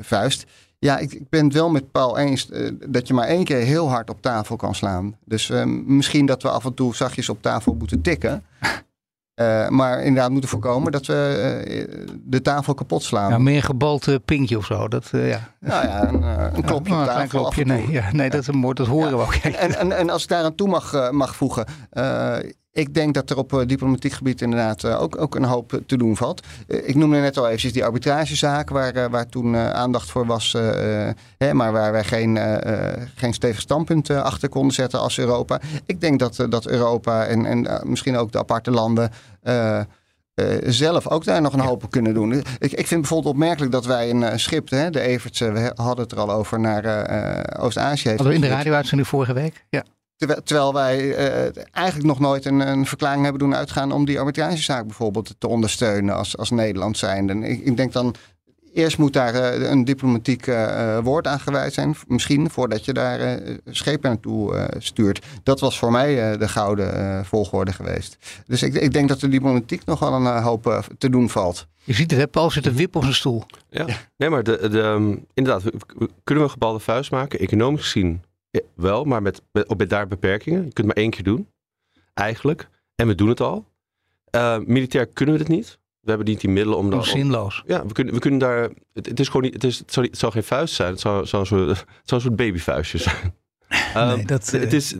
vuist. 0.00 0.46
Ja, 0.78 0.98
ik, 0.98 1.12
ik, 1.12 1.28
ben 1.28 1.44
het 1.44 1.52
wel 1.52 1.70
met 1.70 1.90
Paul 1.90 2.18
eens 2.18 2.48
dat 2.86 3.08
je 3.08 3.14
maar 3.14 3.26
één 3.26 3.44
keer 3.44 3.56
heel 3.56 3.88
hard 3.90 4.10
op 4.10 4.22
tafel 4.22 4.56
kan 4.56 4.74
slaan. 4.74 5.16
Dus 5.24 5.52
misschien 5.86 6.26
dat 6.26 6.42
we 6.42 6.48
af 6.48 6.64
en 6.64 6.74
toe 6.74 6.94
zachtjes 6.94 7.28
op 7.28 7.42
tafel 7.42 7.74
moeten 7.74 8.00
tikken. 8.00 8.44
Uh, 9.40 9.68
maar 9.68 10.02
inderdaad 10.02 10.30
moeten 10.30 10.50
voorkomen 10.50 10.92
dat 10.92 11.06
we 11.06 11.86
uh, 11.88 12.16
de 12.24 12.42
tafel 12.42 12.74
kapot 12.74 13.02
slaan. 13.02 13.30
Ja, 13.30 13.38
meer 13.38 13.62
gebald 13.62 14.06
uh, 14.06 14.16
pinkje 14.24 14.56
of 14.56 14.64
zo. 14.64 14.88
Dat, 14.88 15.08
ja. 15.12 15.40
Nou 15.60 15.86
ja, 15.86 16.08
een, 16.08 16.22
een 16.56 16.64
klopje 16.64 16.94
ja. 16.94 17.22
Een 17.22 17.28
klopje, 17.28 17.64
nee, 17.64 17.90
ja, 17.90 18.12
nee 18.12 18.30
dat, 18.30 18.40
is 18.40 18.46
een, 18.46 18.60
dat 18.74 18.86
horen 18.86 19.16
we 19.16 19.22
ook. 19.22 19.34
En, 19.34 19.78
en, 19.78 19.92
en, 19.92 20.10
als 20.10 20.22
ik 20.22 20.28
daar 20.28 20.44
aan 20.44 20.54
toe 20.54 20.68
mag, 20.68 21.10
mag 21.10 21.36
voegen 21.36 21.64
ik 22.72 22.94
denk 22.94 23.14
dat 23.14 23.30
er 23.30 23.36
op 23.36 23.52
uh, 23.52 23.60
diplomatiek 23.66 24.12
gebied 24.12 24.42
inderdaad 24.42 24.84
uh, 24.84 25.02
ook, 25.02 25.20
ook 25.20 25.34
een 25.34 25.44
hoop 25.44 25.80
te 25.86 25.96
doen 25.96 26.16
valt. 26.16 26.46
Ik 26.66 26.94
noemde 26.94 27.18
net 27.18 27.36
al 27.36 27.46
eventjes 27.46 27.72
die 27.72 27.84
arbitragezaak, 27.84 28.68
waar, 28.68 29.10
waar 29.10 29.26
toen 29.26 29.56
aandacht 29.56 30.10
voor 30.10 30.26
was, 30.26 30.52
hè, 31.36 31.54
maar 31.54 31.72
waar 31.72 31.92
wij 31.92 32.04
geen, 32.04 32.38
geen 33.14 33.34
stevig 33.34 33.60
standpunt 33.60 34.10
achter 34.10 34.48
konden 34.48 34.74
zetten 34.74 35.00
als 35.00 35.18
Europa. 35.18 35.60
Ik 35.86 36.00
denk 36.00 36.18
dat, 36.18 36.46
dat 36.48 36.66
Europa 36.66 37.24
en, 37.26 37.46
en 37.46 37.80
misschien 37.84 38.16
ook 38.16 38.32
de 38.32 38.38
aparte 38.38 38.70
landen. 38.70 39.10
zelf 40.66 41.08
ook 41.08 41.24
daar 41.24 41.40
nog 41.40 41.52
een 41.52 41.60
hoop 41.60 41.90
kunnen 41.90 42.14
doen. 42.14 42.32
Ik, 42.32 42.72
ik 42.72 42.86
vind 42.86 43.00
bijvoorbeeld 43.00 43.34
opmerkelijk 43.34 43.72
dat 43.72 43.86
wij 43.86 44.10
een 44.10 44.40
schip, 44.40 44.70
hè, 44.70 44.90
de 44.90 45.00
Evertse, 45.00 45.52
we 45.52 45.72
hadden 45.74 46.04
het 46.04 46.12
er 46.12 46.18
al 46.18 46.30
over, 46.30 46.60
naar 46.60 46.84
Oost-Azië. 47.60 48.08
Hadden 48.08 48.28
we 48.28 48.34
in 48.34 48.40
de 48.40 48.48
radio-uitzending 48.48 49.08
vorige 49.08 49.32
week? 49.32 49.64
Ja. 49.68 49.84
Terwijl, 50.26 50.72
wij 50.72 50.98
uh, 50.98 51.62
eigenlijk 51.72 52.06
nog 52.06 52.20
nooit 52.20 52.44
een, 52.44 52.60
een, 52.60 52.86
verklaring 52.86 53.22
hebben 53.22 53.40
doen 53.40 53.54
uitgaan 53.54 53.92
om 53.92 54.04
die 54.04 54.18
arbitragezaak 54.18 54.86
bijvoorbeeld 54.86 55.34
te 55.38 55.48
ondersteunen 55.48 56.14
als, 56.14 56.36
als 56.36 56.50
Nederland 56.50 56.98
zijnde. 56.98 57.48
Ik, 57.48 57.64
ik 57.64 57.76
denk 57.76 57.92
dan, 57.92 58.14
eerst 58.72 58.98
moet 58.98 59.12
daar 59.12 59.34
uh, 59.34 59.70
een 59.70 59.84
diplomatiek 59.84 60.46
uh, 60.46 60.98
woord 60.98 61.26
aan 61.26 61.40
gewijd 61.40 61.72
zijn. 61.72 61.94
Misschien 62.06 62.50
voordat 62.50 62.84
je 62.84 62.92
daar 62.92 63.40
schepen 63.64 64.10
naartoe 64.10 64.68
stuurt. 64.78 65.26
Dat 65.42 65.60
was 65.60 65.78
voor 65.78 65.90
mij 65.90 66.38
de 66.38 66.48
gouden 66.48 67.24
volgorde 67.24 67.72
geweest. 67.72 68.16
Dus 68.46 68.62
ik, 68.62 68.74
ik, 68.74 68.92
denk 68.92 69.08
dat 69.08 69.20
de 69.20 69.28
diplomatiek 69.28 69.84
nog 69.84 69.98
wel 69.98 70.12
een 70.12 70.42
hoop 70.42 70.84
te 70.98 71.10
doen 71.10 71.30
valt. 71.30 71.66
Je 71.84 71.92
ziet 71.92 72.10
het, 72.10 72.20
hè? 72.20 72.28
Paul 72.28 72.50
zit 72.50 72.66
een 72.66 72.74
wip 72.74 72.96
op 72.96 73.02
zijn 73.02 73.14
stoel. 73.14 73.44
Ja, 73.70 73.86
nee, 74.16 74.30
maar 74.30 74.42
de, 74.42 74.68
de, 74.70 74.78
um, 74.78 75.26
inderdaad, 75.34 75.62
kunnen 75.96 76.14
we 76.24 76.40
een 76.40 76.50
gebalde 76.50 76.78
vuist 76.78 77.10
maken? 77.10 77.38
Economisch 77.38 77.82
gezien 77.82 78.22
ja, 78.50 78.60
wel, 78.74 79.04
maar 79.04 79.22
met, 79.22 79.42
met, 79.52 79.78
met 79.78 79.90
daar 79.90 80.06
beperkingen. 80.06 80.58
Je 80.58 80.72
kunt 80.72 80.76
het 80.76 80.86
maar 80.86 81.04
één 81.04 81.10
keer 81.10 81.24
doen, 81.24 81.48
eigenlijk. 82.14 82.68
En 82.94 83.06
we 83.06 83.14
doen 83.14 83.28
het 83.28 83.40
al. 83.40 83.68
Uh, 84.34 84.58
militair 84.58 85.06
kunnen 85.06 85.34
we 85.34 85.40
het 85.40 85.50
niet. 85.50 85.78
We 86.00 86.08
hebben 86.08 86.26
niet 86.26 86.40
die 86.40 86.50
middelen 86.50 86.78
om 86.78 86.90
dat. 86.90 87.06
Zinloos. 87.06 87.62
Ja, 87.66 87.86
we 87.86 87.92
kunnen, 87.92 88.14
we 88.14 88.20
kunnen 88.20 88.40
daar. 88.40 88.70
Het, 88.92 89.06
het 89.06 89.20
is 89.20 89.26
gewoon 89.26 89.42
niet. 89.42 89.52
Het, 89.52 89.64
is, 89.64 89.78
het, 89.78 89.92
zal, 89.92 90.02
het 90.02 90.18
zal 90.18 90.30
geen 90.30 90.44
vuist 90.44 90.74
zijn. 90.74 90.90
Het 90.90 91.00
zal, 91.00 91.26
zal, 91.26 91.46
zo, 91.46 91.68
het 91.68 91.84
zal 92.04 92.18
een 92.18 92.24
soort 92.24 92.36
babyvuistje 92.36 92.98
zijn. 92.98 93.34
nee, 93.94 94.18
um, 94.18 94.26
dat, 94.26 94.52
uh... 94.54 94.60
het 94.60 94.72
is, 94.72 94.94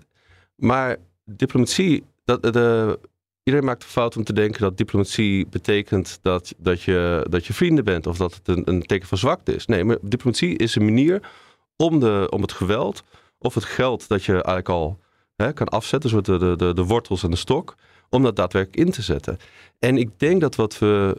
maar 0.56 0.96
diplomatie. 1.24 2.04
Dat, 2.24 2.42
de, 2.42 2.98
iedereen 3.42 3.66
maakt 3.66 3.82
de 3.82 3.88
fout 3.88 4.16
om 4.16 4.24
te 4.24 4.32
denken 4.32 4.60
dat 4.60 4.76
diplomatie 4.76 5.46
betekent 5.46 6.18
dat, 6.22 6.54
dat, 6.58 6.82
je, 6.82 7.26
dat 7.30 7.46
je 7.46 7.52
vrienden 7.52 7.84
bent. 7.84 8.06
Of 8.06 8.16
dat 8.16 8.34
het 8.34 8.48
een, 8.48 8.62
een 8.64 8.82
teken 8.82 9.08
van 9.08 9.18
zwakte 9.18 9.54
is. 9.54 9.66
Nee, 9.66 9.84
maar 9.84 9.98
diplomatie 10.02 10.56
is 10.56 10.74
een 10.74 10.84
manier 10.84 11.30
om, 11.76 12.00
de, 12.00 12.26
om 12.30 12.42
het 12.42 12.52
geweld 12.52 13.02
of 13.40 13.54
het 13.54 13.64
geld 13.64 14.08
dat 14.08 14.24
je 14.24 14.32
eigenlijk 14.32 14.68
al 14.68 14.98
hè, 15.36 15.52
kan 15.52 15.68
afzetten, 15.68 16.22
de, 16.22 16.38
de, 16.38 16.56
de, 16.56 16.74
de 16.74 16.84
wortels 16.84 17.22
en 17.22 17.30
de 17.30 17.36
stok, 17.36 17.74
om 18.08 18.22
dat 18.22 18.36
daadwerkelijk 18.36 18.86
in 18.86 18.92
te 18.92 19.02
zetten. 19.02 19.38
En 19.78 19.96
ik 19.96 20.18
denk 20.18 20.40
dat 20.40 20.54
wat 20.54 20.78
we 20.78 21.16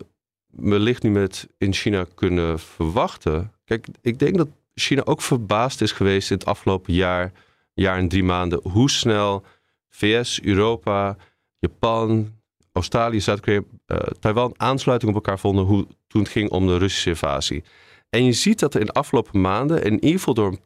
wellicht 0.51 1.03
nu 1.03 1.09
met 1.09 1.47
in 1.57 1.73
China 1.73 2.05
kunnen 2.15 2.59
verwachten. 2.59 3.51
Kijk, 3.65 3.87
ik 4.01 4.19
denk 4.19 4.37
dat 4.37 4.47
China 4.73 5.03
ook 5.03 5.21
verbaasd 5.21 5.81
is 5.81 5.91
geweest 5.91 6.31
in 6.31 6.37
het 6.37 6.45
afgelopen 6.45 6.93
jaar, 6.93 7.31
jaar 7.73 7.97
en 7.97 8.07
drie 8.07 8.23
maanden, 8.23 8.59
hoe 8.63 8.89
snel 8.89 9.43
VS, 9.89 10.41
Europa, 10.41 11.17
Japan, 11.59 12.33
Australië, 12.71 13.21
Zuid-Korea, 13.21 13.61
uh, 13.87 13.97
Taiwan 14.19 14.53
aansluiting 14.57 15.11
op 15.11 15.17
elkaar 15.17 15.39
vonden 15.39 15.65
hoe, 15.65 15.87
toen 16.07 16.21
het 16.21 16.31
ging 16.31 16.49
om 16.49 16.67
de 16.67 16.77
Russische 16.77 17.09
invasie. 17.09 17.63
En 18.09 18.25
je 18.25 18.31
ziet 18.31 18.59
dat 18.59 18.73
er 18.73 18.79
in 18.79 18.85
de 18.85 18.91
afgelopen 18.91 19.41
maanden, 19.41 19.83
in 19.83 19.93
ieder 19.93 20.19
geval 20.19 20.33
door 20.33 20.57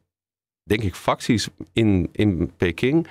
denk 0.65 0.81
ik, 0.81 0.95
facties 0.95 1.47
in, 1.73 2.09
in 2.11 2.51
Peking 2.57 3.07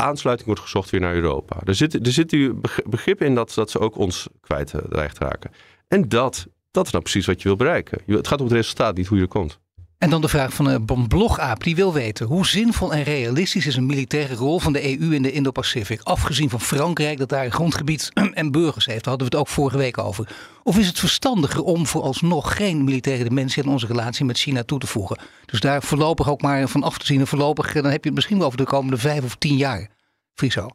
aansluiting 0.00 0.46
wordt 0.46 0.62
gezocht 0.62 0.90
weer 0.90 1.00
naar 1.00 1.14
Europa. 1.14 1.60
Er 1.64 1.74
zit, 1.74 2.06
er 2.06 2.12
zit 2.12 2.32
u 2.32 2.60
begrip 2.86 3.22
in 3.22 3.34
dat, 3.34 3.54
dat 3.54 3.70
ze 3.70 3.78
ook 3.78 3.96
ons 3.96 4.28
kwijt 4.40 4.74
dreigt 4.88 5.14
te 5.14 5.24
raken. 5.24 5.50
En 5.88 6.08
dat, 6.08 6.46
dat 6.70 6.86
is 6.86 6.92
nou 6.92 7.04
precies 7.04 7.26
wat 7.26 7.42
je 7.42 7.48
wil 7.48 7.56
bereiken. 7.56 8.02
Het 8.06 8.28
gaat 8.28 8.40
om 8.40 8.46
het 8.46 8.54
resultaat, 8.54 8.96
niet 8.96 9.06
hoe 9.06 9.16
je 9.16 9.22
er 9.22 9.28
komt. 9.28 9.60
En 10.00 10.10
dan 10.10 10.20
de 10.20 10.28
vraag 10.28 10.52
van 10.52 10.66
een 10.66 10.86
eh, 10.86 11.06
blogaap 11.08 11.62
die 11.62 11.76
wil 11.76 11.92
weten 11.92 12.26
hoe 12.26 12.46
zinvol 12.46 12.92
en 12.92 13.02
realistisch 13.02 13.66
is 13.66 13.76
een 13.76 13.86
militaire 13.86 14.34
rol 14.34 14.60
van 14.60 14.72
de 14.72 15.00
EU 15.00 15.14
in 15.14 15.22
de 15.22 15.32
Indo-Pacific. 15.32 16.00
Afgezien 16.02 16.50
van 16.50 16.60
Frankrijk 16.60 17.18
dat 17.18 17.28
daar 17.28 17.50
grondgebied 17.50 18.10
en 18.32 18.50
burgers 18.50 18.86
heeft, 18.86 19.04
daar 19.04 19.08
hadden 19.08 19.30
we 19.30 19.36
het 19.36 19.46
ook 19.46 19.52
vorige 19.52 19.76
week 19.76 19.98
over. 19.98 20.28
Of 20.62 20.78
is 20.78 20.86
het 20.86 20.98
verstandiger 20.98 21.62
om 21.62 21.86
vooralsnog 21.86 22.56
geen 22.56 22.84
militaire 22.84 23.24
dimensie 23.24 23.62
aan 23.62 23.70
onze 23.70 23.86
relatie 23.86 24.24
met 24.24 24.38
China 24.38 24.62
toe 24.62 24.78
te 24.78 24.86
voegen? 24.86 25.18
Dus 25.46 25.60
daar 25.60 25.82
voorlopig 25.82 26.30
ook 26.30 26.42
maar 26.42 26.68
van 26.68 26.82
af 26.82 26.98
te 26.98 27.06
zien. 27.06 27.20
En 27.20 27.26
voorlopig, 27.26 27.74
eh, 27.74 27.82
dan 27.82 27.90
heb 27.90 28.02
je 28.02 28.08
het 28.08 28.14
misschien 28.14 28.38
wel 28.38 28.46
over 28.46 28.58
de 28.58 28.64
komende 28.64 28.96
vijf 28.96 29.24
of 29.24 29.36
tien 29.36 29.56
jaar. 29.56 29.88
Friso. 30.34 30.68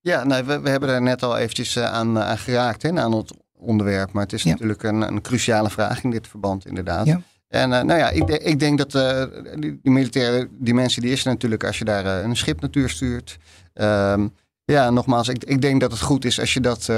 Ja, 0.00 0.24
nee, 0.24 0.42
we, 0.42 0.60
we 0.60 0.70
hebben 0.70 0.88
er 0.88 1.02
net 1.02 1.22
al 1.22 1.36
eventjes 1.36 1.76
eh, 1.76 1.84
aan, 1.84 2.18
aan 2.18 2.38
geraakt, 2.38 2.82
hè, 2.82 3.00
aan 3.00 3.12
het 3.12 3.34
onderwerp. 3.52 4.12
Maar 4.12 4.22
het 4.22 4.32
is 4.32 4.44
natuurlijk 4.44 4.82
een, 4.82 5.00
een 5.00 5.20
cruciale 5.20 5.70
vraag 5.70 6.02
in 6.02 6.10
dit 6.10 6.28
verband, 6.28 6.66
inderdaad. 6.66 7.06
Ja. 7.06 7.20
En 7.52 7.70
uh, 7.70 7.80
nou 7.82 7.98
ja, 7.98 8.10
ik, 8.10 8.28
ik 8.28 8.58
denk 8.58 8.78
dat 8.78 8.94
uh, 8.94 9.24
die, 9.58 9.78
die, 9.82 9.92
militaire 9.92 10.48
dimensie, 10.58 11.02
die 11.02 11.12
is 11.12 11.24
er 11.24 11.30
natuurlijk 11.30 11.64
als 11.64 11.78
je 11.78 11.84
daar 11.84 12.04
uh, 12.04 12.22
een 12.22 12.36
schip 12.36 12.60
natuur 12.60 12.88
stuurt. 12.88 13.38
Um, 13.74 14.34
ja, 14.64 14.90
nogmaals, 14.90 15.28
ik, 15.28 15.44
ik, 15.44 15.62
denk 15.62 15.80
dat 15.80 15.90
het 15.90 16.00
goed 16.00 16.24
is 16.24 16.40
als 16.40 16.54
je 16.54 16.60
dat 16.60 16.90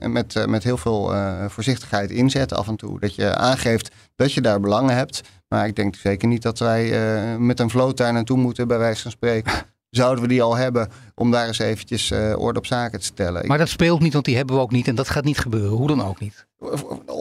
met, 0.00 0.46
met 0.46 0.64
heel 0.64 0.76
veel 0.76 1.12
voorzichtigheid 1.48 2.10
inzet 2.10 2.52
af 2.52 2.68
en 2.68 2.76
toe. 2.76 3.00
Dat 3.00 3.14
je 3.14 3.34
aangeeft 3.34 3.90
dat 4.16 4.32
je 4.32 4.40
daar 4.40 4.60
belangen 4.60 4.94
hebt. 4.96 5.20
Maar 5.48 5.66
ik 5.66 5.76
denk 5.76 5.94
zeker 5.96 6.28
niet 6.28 6.42
dat 6.42 6.58
wij 6.58 6.92
met 7.38 7.60
een 7.60 7.70
vloot 7.70 7.96
daar 7.96 8.12
naartoe 8.12 8.38
moeten, 8.38 8.68
bij 8.68 8.78
wijze 8.78 9.02
van 9.02 9.10
spreken. 9.10 9.52
Zouden 9.90 10.22
we 10.22 10.28
die 10.28 10.42
al 10.42 10.56
hebben 10.56 10.88
om 11.14 11.30
daar 11.30 11.46
eens 11.46 11.58
eventjes 11.58 12.12
orde 12.36 12.58
op 12.58 12.66
zaken 12.66 12.98
te 12.98 13.04
stellen. 13.04 13.46
Maar 13.46 13.58
dat 13.58 13.68
speelt 13.68 14.00
niet, 14.00 14.12
want 14.12 14.24
die 14.24 14.36
hebben 14.36 14.56
we 14.56 14.62
ook 14.62 14.72
niet 14.72 14.88
en 14.88 14.94
dat 14.94 15.08
gaat 15.08 15.24
niet 15.24 15.38
gebeuren. 15.38 15.76
Hoe 15.76 15.88
dan 15.88 16.04
ook 16.04 16.20
niet. 16.20 16.46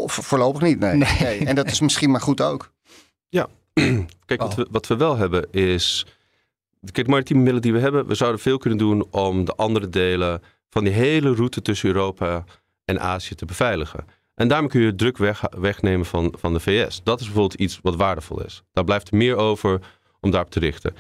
Voorlopig 0.06 0.62
niet, 0.62 0.80
nee. 0.80 0.96
nee. 0.96 1.18
nee. 1.20 1.46
En 1.46 1.56
dat 1.56 1.68
is 1.72 1.80
misschien 1.80 2.12
maar 2.12 2.22
goed 2.22 2.42
ook. 2.42 2.76
Ja, 3.30 3.48
kijk, 4.26 4.42
wat, 4.42 4.56
we, 4.56 4.68
wat 4.72 4.88
we 4.88 4.98
wel 4.98 5.18
hebben 5.18 5.52
is. 5.52 6.06
Kijk, 6.92 7.06
de 7.06 7.12
maritieme 7.12 7.42
middelen 7.42 7.64
die 7.64 7.74
we 7.74 7.80
hebben, 7.80 8.08
we 8.08 8.16
zouden 8.16 8.42
veel 8.42 8.58
kunnen 8.58 8.80
doen 8.80 9.08
om 9.12 9.46
de 9.46 9.56
andere 9.56 9.90
delen 9.90 10.42
van 10.70 10.84
die 10.84 10.94
hele 10.94 11.34
route 11.34 11.62
tussen 11.62 11.90
Europa 11.90 12.44
en 12.86 13.00
Azië 13.00 13.36
te 13.36 13.46
beveiligen. 13.46 14.06
En 14.36 14.48
daarmee 14.48 14.70
kun 14.70 14.82
je 14.82 14.96
druk 14.96 15.18
weg, 15.18 15.44
wegnemen 15.50 16.06
van, 16.06 16.34
van 16.38 16.54
de 16.54 16.60
VS. 16.60 17.04
Dat 17.04 17.20
is 17.20 17.26
bijvoorbeeld 17.26 17.60
iets 17.62 17.80
wat 17.82 17.96
waardevol 17.96 18.44
is. 18.44 18.64
Daar 18.74 18.84
blijft 18.84 19.12
er 19.12 19.18
meer 19.18 19.36
over 19.36 19.80
om 20.20 20.32
daarop 20.32 20.52
te 20.52 20.60
richten. 20.60 20.96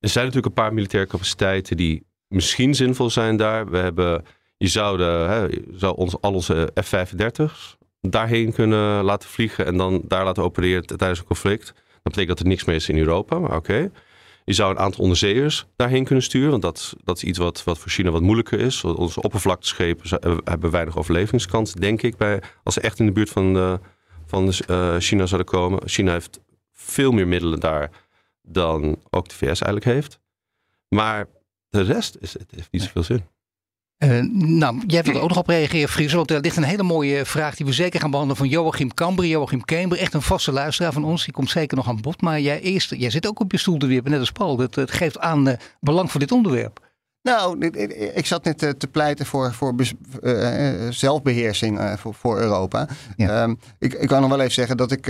Er 0.00 0.08
zijn 0.08 0.24
natuurlijk 0.24 0.56
een 0.56 0.62
paar 0.62 0.74
militaire 0.74 1.10
capaciteiten 1.10 1.76
die 1.76 2.06
misschien 2.28 2.74
zinvol 2.74 3.10
zijn 3.10 3.36
daar. 3.36 3.70
We 3.70 3.76
hebben, 3.76 4.24
je 4.56 4.68
zou, 4.68 4.96
de, 4.96 5.02
hè, 5.02 5.48
zou 5.78 5.96
ons, 5.96 6.20
al 6.20 6.32
onze 6.32 6.72
F-35's 6.82 7.76
daarheen 8.00 8.52
kunnen 8.52 9.04
laten 9.04 9.28
vliegen 9.28 9.66
en 9.66 9.76
dan 9.76 10.02
daar 10.04 10.24
laten 10.24 10.42
opereren 10.42 10.86
tijdens 10.86 11.18
een 11.18 11.26
conflict. 11.26 11.66
Dat 11.66 12.02
betekent 12.02 12.28
dat 12.28 12.40
er 12.40 12.46
niks 12.46 12.64
meer 12.64 12.76
is 12.76 12.88
in 12.88 12.98
Europa, 12.98 13.38
maar 13.38 13.56
oké. 13.56 13.90
Je 14.44 14.52
zou 14.52 14.70
een 14.70 14.78
aantal 14.78 15.02
onderzeeërs 15.02 15.66
daarheen 15.76 16.04
kunnen 16.04 16.24
sturen, 16.24 16.50
want 16.50 16.62
dat, 16.62 16.94
dat 17.04 17.16
is 17.16 17.24
iets 17.24 17.38
wat, 17.38 17.64
wat 17.64 17.78
voor 17.78 17.90
China 17.90 18.10
wat 18.10 18.22
moeilijker 18.22 18.60
is. 18.60 18.84
Onze 18.84 19.22
oppervlakteschepen 19.22 20.20
hebben 20.44 20.70
weinig 20.70 20.98
overlevingskans, 20.98 21.72
denk 21.72 22.02
ik, 22.02 22.16
bij, 22.16 22.42
als 22.62 22.74
ze 22.74 22.80
echt 22.80 22.98
in 22.98 23.06
de 23.06 23.12
buurt 23.12 23.30
van, 23.30 23.54
de, 23.54 23.80
van 24.26 24.46
de, 24.46 24.62
uh, 24.70 24.96
China 24.98 25.26
zouden 25.26 25.50
komen. 25.50 25.88
China 25.88 26.12
heeft 26.12 26.40
veel 26.72 27.12
meer 27.12 27.28
middelen 27.28 27.60
daar 27.60 27.90
dan 28.42 29.02
ook 29.10 29.28
de 29.28 29.34
VS 29.34 29.60
eigenlijk 29.60 29.84
heeft. 29.84 30.20
Maar 30.88 31.26
de 31.68 31.82
rest 31.82 32.16
is, 32.20 32.32
het 32.32 32.50
heeft 32.50 32.72
niet 32.72 32.82
zoveel 32.82 33.02
zin. 33.02 33.24
Uh, 34.04 34.20
nou, 34.32 34.82
jij 34.86 35.02
wilt 35.02 35.16
er 35.16 35.22
ook 35.22 35.28
nog 35.28 35.38
op 35.38 35.48
reageren, 35.48 35.88
Fries. 35.88 36.12
Want 36.12 36.30
er 36.30 36.40
ligt 36.40 36.56
een 36.56 36.62
hele 36.62 36.82
mooie 36.82 37.24
vraag 37.24 37.56
die 37.56 37.66
we 37.66 37.72
zeker 37.72 38.00
gaan 38.00 38.10
behandelen 38.10 38.38
van 38.38 38.48
Joachim 38.48 38.94
Kamber. 38.94 39.26
Joachim 39.26 39.64
Kamber, 39.64 39.98
echt 39.98 40.14
een 40.14 40.22
vaste 40.22 40.52
luisteraar 40.52 40.92
van 40.92 41.04
ons. 41.04 41.24
Die 41.24 41.32
komt 41.32 41.50
zeker 41.50 41.76
nog 41.76 41.88
aan 41.88 42.00
bod. 42.00 42.20
Maar 42.20 42.40
jij, 42.40 42.60
eerst, 42.60 42.94
jij 42.94 43.10
zit 43.10 43.26
ook 43.26 43.40
op 43.40 43.52
je 43.52 43.58
stoel 43.58 43.78
te 43.78 43.86
wippen, 43.86 44.10
net 44.10 44.20
als 44.20 44.32
Paul. 44.32 44.58
Het 44.58 44.90
geeft 44.90 45.18
aan 45.18 45.48
uh, 45.48 45.54
belang 45.80 46.10
voor 46.10 46.20
dit 46.20 46.32
onderwerp. 46.32 46.84
Nou, 47.22 47.66
ik 48.14 48.26
zat 48.26 48.44
net 48.44 48.58
te 48.58 48.86
pleiten 48.90 49.26
voor, 49.26 49.52
voor 49.52 49.74
uh, 50.22 50.70
zelfbeheersing 50.90 51.94
voor, 51.98 52.14
voor, 52.14 52.40
Europa. 52.40 52.88
Ja. 53.16 53.42
Um, 53.42 53.58
ik, 53.78 53.94
ik 53.94 54.08
kan 54.08 54.20
nog 54.20 54.30
wel 54.30 54.40
even 54.40 54.52
zeggen 54.52 54.76
dat 54.76 54.92
ik 54.92 55.06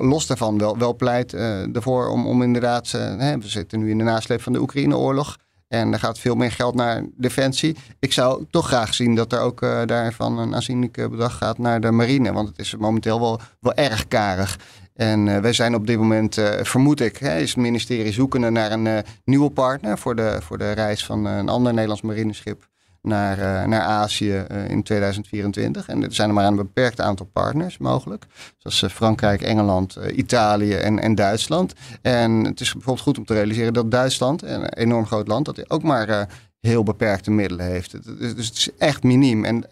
los 0.00 0.26
daarvan 0.26 0.58
wel, 0.58 0.78
wel 0.78 0.96
pleit 0.96 1.34
ervoor 1.72 2.08
om, 2.08 2.26
om 2.26 2.42
inderdaad... 2.42 2.90
we 2.90 3.38
zitten 3.40 3.78
nu 3.78 3.90
in 3.90 3.98
de 3.98 4.04
nasleep 4.04 4.42
van 4.42 4.52
de 4.52 4.60
Oekraïne-oorlog. 4.60 5.36
En 5.68 5.92
er 5.92 5.98
gaat 5.98 6.18
veel 6.18 6.34
meer 6.34 6.52
geld 6.52 6.74
naar 6.74 7.04
defensie. 7.16 7.76
Ik 7.98 8.12
zou 8.12 8.44
toch 8.50 8.66
graag 8.66 8.94
zien 8.94 9.14
dat 9.14 9.32
er 9.32 9.40
ook 9.40 9.62
uh, 9.62 9.82
daarvan 9.86 10.38
een 10.38 10.54
aanzienlijk 10.54 10.92
bedrag 10.92 11.36
gaat 11.36 11.58
naar 11.58 11.80
de 11.80 11.90
marine. 11.90 12.32
Want 12.32 12.48
het 12.48 12.58
is 12.58 12.76
momenteel 12.76 13.20
wel, 13.20 13.40
wel 13.60 13.74
erg 13.74 14.08
karig. 14.08 14.58
En 14.94 15.26
uh, 15.26 15.38
wij 15.38 15.52
zijn 15.52 15.74
op 15.74 15.86
dit 15.86 15.98
moment, 15.98 16.34
vermoed 16.62 17.00
ik, 17.00 17.16
hè, 17.16 17.38
is 17.38 17.48
het 17.48 17.58
ministerie 17.58 18.12
zoekende 18.12 18.50
naar 18.50 18.72
een 18.72 19.04
nieuwe 19.24 19.50
partner 19.50 19.98
voor 19.98 20.16
de, 20.16 20.38
voor 20.42 20.58
de 20.58 20.72
reis 20.72 21.04
van 21.04 21.24
een 21.24 21.48
ander 21.48 21.72
Nederlands 21.72 22.02
marineschip 22.02 22.68
naar, 23.06 23.38
uh, 23.38 23.64
naar 23.64 23.80
Azië 23.80 24.44
uh, 24.52 24.70
in 24.70 24.82
2024. 24.82 25.88
En 25.88 26.02
er 26.02 26.14
zijn 26.14 26.28
er 26.28 26.34
maar 26.34 26.46
een 26.46 26.56
beperkt 26.56 27.00
aantal 27.00 27.26
partners 27.26 27.78
mogelijk. 27.78 28.26
Zoals 28.56 28.82
uh, 28.82 28.90
Frankrijk, 28.90 29.42
Engeland, 29.42 29.98
Italië 30.14 30.74
en, 30.74 30.98
en 30.98 31.14
Duitsland. 31.14 31.72
En 32.02 32.30
het 32.44 32.60
is 32.60 32.72
bijvoorbeeld 32.72 33.06
goed 33.06 33.18
om 33.18 33.24
te 33.24 33.34
realiseren 33.34 33.72
dat 33.72 33.90
Duitsland, 33.90 34.42
een 34.42 34.68
enorm 34.68 35.06
groot 35.06 35.28
land, 35.28 35.44
dat 35.44 35.70
ook 35.70 35.82
maar 35.82 36.28
heel 36.60 36.82
beperkte 36.82 37.30
middelen 37.30 37.66
heeft. 37.66 38.18
Dus 38.18 38.46
het 38.46 38.56
is 38.56 38.68
echt 38.78 39.02
miniem. 39.02 39.44
En 39.44 39.64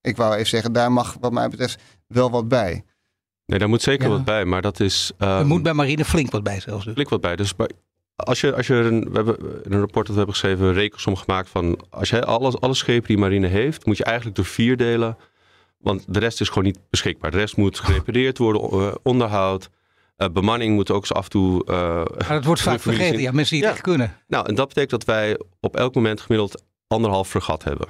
ik 0.00 0.16
wou 0.16 0.34
even 0.34 0.48
zeggen, 0.48 0.72
daar 0.72 0.92
mag 0.92 1.16
wat 1.20 1.32
mij 1.32 1.48
betreft 1.48 1.82
wel 2.06 2.30
wat 2.30 2.48
bij. 2.48 2.84
Nee, 3.46 3.58
daar 3.58 3.68
moet 3.68 3.82
zeker 3.82 4.08
wat 4.08 4.24
bij, 4.24 4.44
maar 4.44 4.62
dat 4.62 4.80
is... 4.80 5.12
Um, 5.18 5.28
er 5.28 5.46
moet 5.46 5.62
bij 5.62 5.72
marine 5.72 6.04
flink 6.04 6.30
wat 6.30 6.42
bij 6.42 6.60
zelfs. 6.60 6.84
Dus. 6.84 6.94
Flink 6.94 7.08
wat 7.08 7.20
bij. 7.20 7.36
Dus 7.36 7.54
als 8.24 8.40
je, 8.40 8.54
als 8.54 8.66
je 8.66 8.74
een, 8.74 9.10
we 9.10 9.16
hebben 9.16 9.38
in 9.64 9.72
een 9.72 9.78
rapport 9.78 10.06
dat 10.06 10.14
we 10.14 10.22
hebben 10.22 10.34
geschreven, 10.34 10.66
een 10.66 10.72
rekensom 10.72 11.16
gemaakt 11.16 11.48
van 11.48 11.78
als 11.90 12.10
je 12.10 12.24
alles, 12.24 12.60
alle 12.60 12.74
schepen 12.74 13.08
die 13.08 13.18
marine 13.18 13.46
heeft, 13.46 13.86
moet 13.86 13.96
je 13.96 14.04
eigenlijk 14.04 14.36
door 14.36 14.44
vier 14.44 14.76
delen. 14.76 15.16
Want 15.78 16.04
de 16.14 16.18
rest 16.18 16.40
is 16.40 16.48
gewoon 16.48 16.64
niet 16.64 16.78
beschikbaar. 16.90 17.30
De 17.30 17.36
rest 17.36 17.56
moet 17.56 17.78
gerepareerd 17.78 18.38
worden, 18.38 18.80
uh, 18.80 18.94
onderhoud. 19.02 19.70
Uh, 20.16 20.28
bemanning 20.28 20.74
moet 20.74 20.90
ook 20.90 21.06
zo 21.06 21.14
af 21.14 21.24
en 21.24 21.30
toe. 21.30 21.62
Uh, 21.66 21.74
maar 22.04 22.28
dat 22.28 22.44
wordt 22.44 22.60
vaak 22.60 22.80
vergeten, 22.80 23.20
ja, 23.20 23.32
mensen 23.32 23.56
die 23.56 23.64
het 23.64 23.74
echt 23.74 23.82
kunnen. 23.82 24.16
Nou, 24.26 24.46
en 24.46 24.54
dat 24.54 24.68
betekent 24.68 24.90
dat 24.90 25.04
wij 25.04 25.40
op 25.60 25.76
elk 25.76 25.94
moment 25.94 26.20
gemiddeld 26.20 26.64
anderhalf 26.86 27.28
fregat 27.28 27.64
hebben 27.64 27.88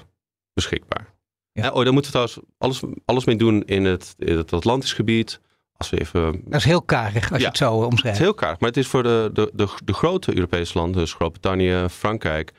beschikbaar. 0.53 1.15
Ja. 1.53 1.71
oh, 1.71 1.85
daar 1.85 1.93
moeten 1.93 2.13
we 2.13 2.19
trouwens 2.19 2.39
alles, 2.59 2.83
alles 3.05 3.25
mee 3.25 3.37
doen 3.37 3.63
in 3.65 3.85
het, 3.85 4.15
in 4.19 4.37
het 4.37 4.53
Atlantisch 4.53 4.93
gebied. 4.93 5.41
Als 5.81 5.91
we 5.91 6.01
even... 6.01 6.41
Dat 6.45 6.61
is 6.61 6.65
heel 6.65 6.83
karig 6.83 7.33
als 7.33 7.41
je 7.41 7.47
het 7.47 7.57
zo 7.57 7.73
omschrijft. 7.73 8.03
Het 8.03 8.15
is 8.15 8.19
heel 8.19 8.35
karig, 8.35 8.61
maar 8.61 8.69
het 8.69 8.79
is 8.79 8.87
voor 8.87 9.03
de, 9.03 9.31
de, 9.33 9.51
de, 9.53 9.69
de 9.85 9.93
grote 9.93 10.35
Europese 10.35 10.79
landen, 10.79 11.01
dus 11.01 11.13
Groot-Brittannië, 11.13 11.87
Frankrijk, 11.91 12.53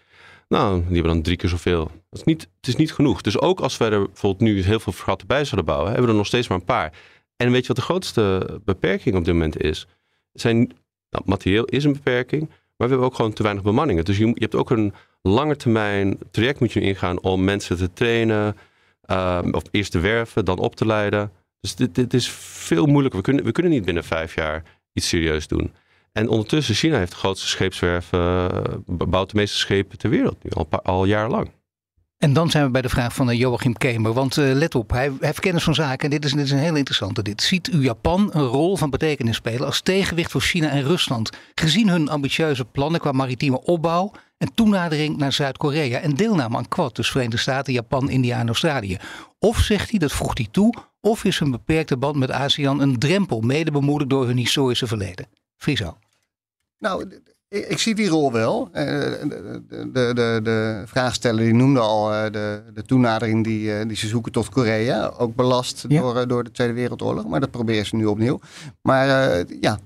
nou, 0.47 0.77
die 0.77 0.93
hebben 0.93 1.13
dan 1.13 1.21
drie 1.21 1.37
keer 1.37 1.49
zoveel. 1.49 1.83
Dat 1.83 2.19
is 2.19 2.23
niet, 2.23 2.41
het 2.41 2.67
is 2.67 2.75
niet 2.75 2.93
genoeg. 2.93 3.21
Dus 3.21 3.39
ook 3.39 3.59
als 3.59 3.77
we 3.77 3.85
er 3.85 4.05
bijvoorbeeld 4.05 4.41
nu 4.41 4.63
heel 4.63 4.79
veel 4.79 4.93
vergatten 4.93 5.27
bij 5.27 5.43
zouden 5.43 5.65
bouwen, 5.65 5.87
hebben 5.87 6.05
we 6.05 6.11
er 6.11 6.17
nog 6.17 6.27
steeds 6.27 6.47
maar 6.47 6.57
een 6.57 6.65
paar. 6.65 6.93
En 7.35 7.51
weet 7.51 7.61
je 7.61 7.67
wat 7.67 7.75
de 7.75 7.81
grootste 7.81 8.59
beperking 8.65 9.15
op 9.15 9.25
dit 9.25 9.33
moment 9.33 9.61
is? 9.61 9.87
Zijn, 10.33 10.57
nou, 11.09 11.23
materieel 11.25 11.65
is 11.65 11.83
een 11.83 11.93
beperking, 11.93 12.41
maar 12.47 12.87
we 12.87 12.87
hebben 12.87 13.05
ook 13.05 13.15
gewoon 13.15 13.33
te 13.33 13.43
weinig 13.43 13.63
bemanningen. 13.63 14.05
Dus 14.05 14.17
je, 14.17 14.25
je 14.25 14.33
hebt 14.35 14.55
ook 14.55 14.69
een 14.69 14.93
lange 15.21 15.55
termijn 15.55 16.17
traject 16.31 16.59
moet 16.59 16.71
je 16.71 16.81
ingaan 16.81 17.21
om 17.21 17.43
mensen 17.43 17.77
te 17.77 17.93
trainen, 17.93 18.57
uh, 19.11 19.39
of 19.51 19.63
eerst 19.71 19.91
te 19.91 19.99
werven, 19.99 20.45
dan 20.45 20.59
op 20.59 20.75
te 20.75 20.85
leiden. 20.85 21.31
Dus 21.61 21.75
dit, 21.75 21.95
dit 21.95 22.13
is 22.13 22.29
veel 22.29 22.85
moeilijker. 22.85 23.19
We 23.19 23.25
kunnen, 23.25 23.43
we 23.43 23.51
kunnen 23.51 23.71
niet 23.71 23.85
binnen 23.85 24.03
vijf 24.03 24.35
jaar 24.35 24.63
iets 24.93 25.07
serieus 25.07 25.47
doen. 25.47 25.73
En 26.11 26.27
ondertussen, 26.29 26.75
China 26.75 26.97
heeft 26.97 27.11
de 27.11 27.17
grootste 27.17 27.47
scheepswerf, 27.47 28.11
uh, 28.11 28.47
bouwt 28.85 29.29
de 29.29 29.35
meeste 29.35 29.57
schepen 29.57 29.97
ter 29.97 30.09
wereld 30.09 30.43
nu 30.43 30.49
al, 30.49 30.67
al 30.69 31.05
jarenlang. 31.05 31.51
En 32.17 32.33
dan 32.33 32.49
zijn 32.49 32.65
we 32.65 32.71
bij 32.71 32.81
de 32.81 32.89
vraag 32.89 33.13
van 33.13 33.29
uh, 33.29 33.39
Joachim 33.39 33.73
Kemer. 33.73 34.13
Want 34.13 34.37
uh, 34.37 34.53
let 34.53 34.75
op, 34.75 34.91
hij, 34.91 35.11
heeft 35.19 35.39
kennis 35.39 35.63
van 35.63 35.75
zaken. 35.75 36.03
En 36.03 36.09
dit 36.09 36.25
is, 36.25 36.31
dit 36.31 36.45
is 36.45 36.51
een 36.51 36.57
heel 36.57 36.75
interessante. 36.75 37.21
Dit 37.21 37.41
ziet 37.41 37.73
u 37.73 37.83
Japan 37.83 38.29
een 38.33 38.45
rol 38.45 38.77
van 38.77 38.89
betekenis 38.89 39.35
spelen 39.35 39.65
als 39.65 39.81
tegenwicht 39.81 40.31
voor 40.31 40.41
China 40.41 40.69
en 40.69 40.83
Rusland. 40.83 41.29
Gezien 41.55 41.89
hun 41.89 42.09
ambitieuze 42.09 42.65
plannen 42.65 42.99
qua 42.99 43.11
maritieme 43.11 43.61
opbouw 43.63 44.11
en 44.37 44.53
toenadering 44.53 45.17
naar 45.17 45.33
Zuid-Korea. 45.33 45.99
En 45.99 46.13
deelname 46.15 46.57
aan 46.57 46.67
Quad, 46.67 46.95
dus 46.95 47.11
Verenigde 47.11 47.37
Staten, 47.37 47.73
Japan, 47.73 48.09
India 48.09 48.39
en 48.39 48.47
Australië. 48.47 48.97
Of 49.39 49.59
zegt 49.59 49.89
hij, 49.89 49.99
dat 49.99 50.11
vroeg 50.11 50.37
hij 50.37 50.47
toe, 50.51 50.73
of 51.01 51.23
is 51.23 51.39
een 51.39 51.51
beperkte 51.51 51.97
band 51.97 52.15
met 52.15 52.31
ASEAN 52.31 52.81
een 52.81 52.99
drempel, 52.99 53.41
mede 53.41 53.71
bemoedigd 53.71 54.09
door 54.09 54.25
hun 54.25 54.37
historische 54.37 54.87
verleden? 54.87 55.27
Friso. 55.57 55.97
Nou, 56.77 57.21
ik, 57.47 57.67
ik, 57.67 57.77
zie 57.77 57.95
die 57.95 58.07
rol 58.07 58.31
wel. 58.31 58.67
Uh, 58.67 58.73
de, 58.73 59.89
de, 59.93 60.11
de, 60.13 60.39
de, 60.43 60.83
vraagsteller 60.85 61.43
die 61.43 61.53
noemde 61.53 61.79
al 61.79 62.13
uh, 62.13 62.23
de, 62.31 62.63
de 62.73 62.83
toenadering 62.83 63.43
die, 63.43 63.79
uh, 63.79 63.87
die 63.87 63.97
ze 63.97 64.07
zoeken 64.07 64.31
tot 64.31 64.49
Korea. 64.49 65.07
Ook 65.07 65.35
belast 65.35 65.85
ja. 65.87 66.01
door, 66.01 66.27
door 66.27 66.43
de 66.43 66.51
Tweede 66.51 66.73
Wereldoorlog. 66.73 67.27
Maar 67.27 67.39
dat 67.39 67.51
proberen 67.51 67.85
ze 67.85 67.95
nu 67.95 68.05
opnieuw. 68.05 68.39
Maar 68.81 69.07
ja, 69.59 69.79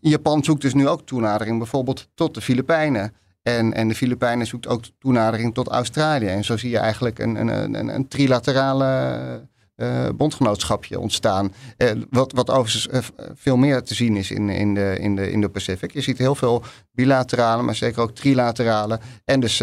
Japan 0.00 0.44
zoekt 0.44 0.62
dus 0.62 0.74
nu 0.74 0.88
ook 0.88 1.06
toenadering 1.06 1.58
bijvoorbeeld 1.58 2.08
tot 2.14 2.34
de 2.34 2.40
Filipijnen. 2.40 3.12
En, 3.42 3.72
en 3.74 3.88
de 3.88 3.94
Filipijnen 3.94 4.46
zoekt 4.46 4.66
ook 4.66 4.84
toenadering 4.98 5.54
tot 5.54 5.68
Australië. 5.68 6.26
En 6.26 6.44
zo 6.44 6.56
zie 6.56 6.70
je 6.70 6.78
eigenlijk 6.78 7.18
een, 7.18 7.36
een, 7.36 7.74
een, 7.74 7.94
een 7.94 8.08
trilaterale 8.08 9.48
uh, 9.76 10.08
bondgenootschapje 10.14 11.00
ontstaan. 11.00 11.52
Uh, 11.78 11.90
wat, 12.10 12.32
wat 12.32 12.50
overigens 12.50 12.88
uh, 12.92 12.98
veel 13.34 13.56
meer 13.56 13.82
te 13.82 13.94
zien 13.94 14.16
is 14.16 14.30
in, 14.30 14.48
in 14.48 14.74
de, 14.74 14.96
in 15.00 15.16
de 15.16 15.30
Indo-Pacific. 15.30 15.92
Je 15.92 16.00
ziet 16.00 16.18
heel 16.18 16.34
veel 16.34 16.62
bilaterale, 16.92 17.62
maar 17.62 17.74
zeker 17.74 18.02
ook 18.02 18.10
trilaterale. 18.10 19.00
En 19.24 19.40
dus 19.40 19.56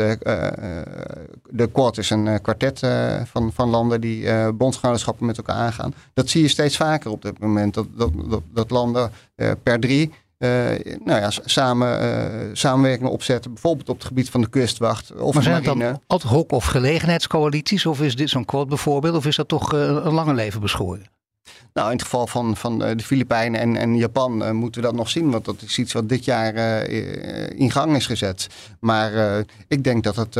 de 1.50 1.70
Quad 1.72 1.98
is 1.98 2.10
een 2.10 2.42
kwartet 2.42 2.80
van, 3.24 3.52
van 3.54 3.70
landen 3.70 4.02
die 4.02 4.52
bondgenootschappen 4.54 5.26
met 5.26 5.38
elkaar 5.38 5.56
aangaan. 5.56 5.94
Dat 6.14 6.30
zie 6.30 6.42
je 6.42 6.48
steeds 6.48 6.78
vaker 6.78 7.12
op 7.12 7.22
dit 7.22 7.40
moment. 7.40 7.74
Dat, 7.74 7.88
dat, 7.98 8.12
dat, 8.30 8.42
dat 8.54 8.70
landen 8.70 9.12
per 9.64 9.80
drie 9.80 10.12
nou 11.04 11.20
ja, 11.20 11.30
samen, 11.30 12.04
uh, 12.04 12.50
samenwerkingen 12.54 13.12
opzetten. 13.12 13.54
Bijvoorbeeld 13.54 13.90
op 13.90 13.98
het 13.98 14.06
gebied 14.08 14.30
van 14.30 14.42
de 14.42 14.50
kustwacht 14.50 15.12
of 15.16 15.34
maar 15.34 15.44
zijn 15.44 15.64
marine. 15.64 15.86
het 15.86 15.94
dan 15.94 16.02
ad 16.08 16.22
hoc 16.22 16.52
of 16.52 16.66
gelegenheidscoalities? 16.66 17.86
Of 17.86 18.02
is 18.02 18.16
dit 18.16 18.30
zo'n 18.30 18.46
quad 18.46 18.68
bijvoorbeeld? 18.68 19.16
Of 19.16 19.26
is 19.26 19.36
dat 19.36 19.48
toch 19.48 19.74
uh, 19.74 19.80
een 19.80 20.14
lange 20.14 20.34
leven 20.34 20.62
beschoren? 20.62 21.12
Nou, 21.74 21.88
in 21.88 21.94
het 21.94 22.04
geval 22.04 22.28
van, 22.28 22.58
van 22.58 22.84
eh, 22.84 22.98
de 22.98 23.04
Filipijnen 23.04 23.60
en, 23.60 23.78
en 23.78 23.98
Japan 23.98 24.44
uh, 24.44 24.52
moeten 24.52 24.82
we 24.82 24.88
dat 24.88 24.96
nog 24.96 25.10
zien. 25.10 25.32
Want 25.32 25.46
dat 25.46 25.62
is 25.62 25.78
iets 25.78 25.94
wat 25.94 26.10
dit 26.10 26.26
jaar 26.26 26.56
uh, 26.90 27.50
in 27.60 27.72
gang 27.72 27.96
is 27.96 28.06
gezet. 28.06 28.48
Maar 28.80 29.14
uh, 29.14 29.38
ik 29.68 29.84
denk 29.84 30.04
dat 30.04 30.16
het 30.16 30.32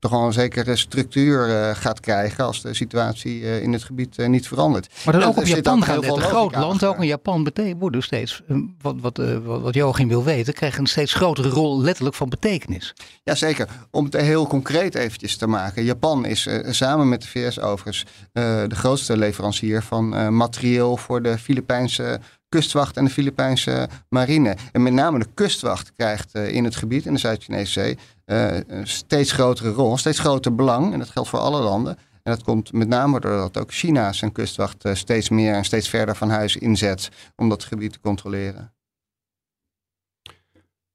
toch 0.00 0.10
wel 0.10 0.26
een 0.26 0.32
zekere 0.32 0.76
structuur 0.76 1.74
gaat 1.76 2.00
krijgen 2.00 2.44
als 2.44 2.62
de 2.62 2.74
situatie 2.74 3.60
in 3.60 3.72
het 3.72 3.82
gebied 3.84 4.16
niet 4.26 4.48
verandert. 4.48 4.88
Maar 5.04 5.14
dan 5.14 5.22
ook 5.22 5.36
op 5.36 5.44
Japan 5.44 5.82
gaat 5.82 5.96
het. 5.96 6.16
Een 6.16 6.20
groot 6.20 6.56
land 6.56 6.84
ook. 6.84 6.96
En 6.96 7.06
Japan 7.06 7.44
betekent 7.44 7.92
dus 7.92 8.04
steeds, 8.04 8.42
wat, 8.80 8.96
wat, 9.00 9.16
wat, 9.44 9.60
wat 9.60 9.74
Joachim 9.74 10.08
wil 10.08 10.24
weten, 10.24 10.54
krijgt 10.54 10.78
een 10.78 10.86
steeds 10.86 11.14
grotere 11.14 11.48
rol 11.48 11.80
letterlijk 11.80 12.16
van 12.16 12.28
betekenis. 12.28 12.94
Jazeker. 13.24 13.68
Om 13.90 14.04
het 14.04 14.16
heel 14.16 14.46
concreet 14.46 14.94
eventjes 14.94 15.36
te 15.36 15.46
maken. 15.46 15.84
Japan 15.84 16.24
is 16.24 16.48
samen 16.70 17.08
met 17.08 17.22
de 17.22 17.28
VS 17.28 17.60
overigens 17.60 18.04
de 18.32 18.74
grootste 18.74 19.16
leverancier 19.16 19.82
van 19.82 20.08
materialen 20.08 20.57
voor 20.96 21.22
de 21.22 21.38
Filipijnse 21.38 22.20
kustwacht 22.48 22.96
en 22.96 23.04
de 23.04 23.10
Filipijnse 23.10 23.88
marine. 24.08 24.56
En 24.72 24.82
met 24.82 24.92
name 24.92 25.18
de 25.18 25.28
kustwacht 25.34 25.92
krijgt 25.92 26.34
uh, 26.34 26.52
in 26.54 26.64
het 26.64 26.76
gebied, 26.76 27.06
in 27.06 27.12
de 27.12 27.18
Zuid-Chinese 27.18 27.72
Zee, 27.72 27.98
uh, 28.26 28.56
een 28.66 28.88
steeds 28.88 29.32
grotere 29.32 29.70
rol, 29.70 29.96
steeds 29.96 30.18
groter 30.18 30.54
belang. 30.54 30.92
En 30.92 30.98
dat 30.98 31.08
geldt 31.08 31.28
voor 31.28 31.38
alle 31.38 31.60
landen. 31.60 31.98
En 32.22 32.34
dat 32.34 32.42
komt 32.42 32.72
met 32.72 32.88
name 32.88 33.20
doordat 33.20 33.58
ook 33.58 33.72
China 33.72 34.12
zijn 34.12 34.32
kustwacht 34.32 34.84
uh, 34.84 34.94
steeds 34.94 35.28
meer 35.28 35.54
en 35.54 35.64
steeds 35.64 35.88
verder 35.88 36.16
van 36.16 36.30
huis 36.30 36.56
inzet 36.56 37.08
om 37.36 37.48
dat 37.48 37.64
gebied 37.64 37.92
te 37.92 38.00
controleren. 38.00 38.72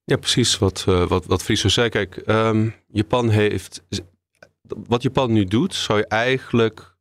Ja, 0.04 0.18
precies 0.18 0.58
wat, 0.58 0.84
wat, 0.84 1.26
wat 1.26 1.44
Friso 1.44 1.70
zei. 1.70 1.90
Kijk, 1.90 2.22
um, 2.26 2.76
Japan 2.88 3.30
heeft. 3.30 3.84
Wat 4.88 5.02
Japan 5.02 5.32
nu 5.32 5.46
doet, 5.46 5.76
zou 5.76 6.00
je 6.00 6.08
eigenlijk 6.08 6.93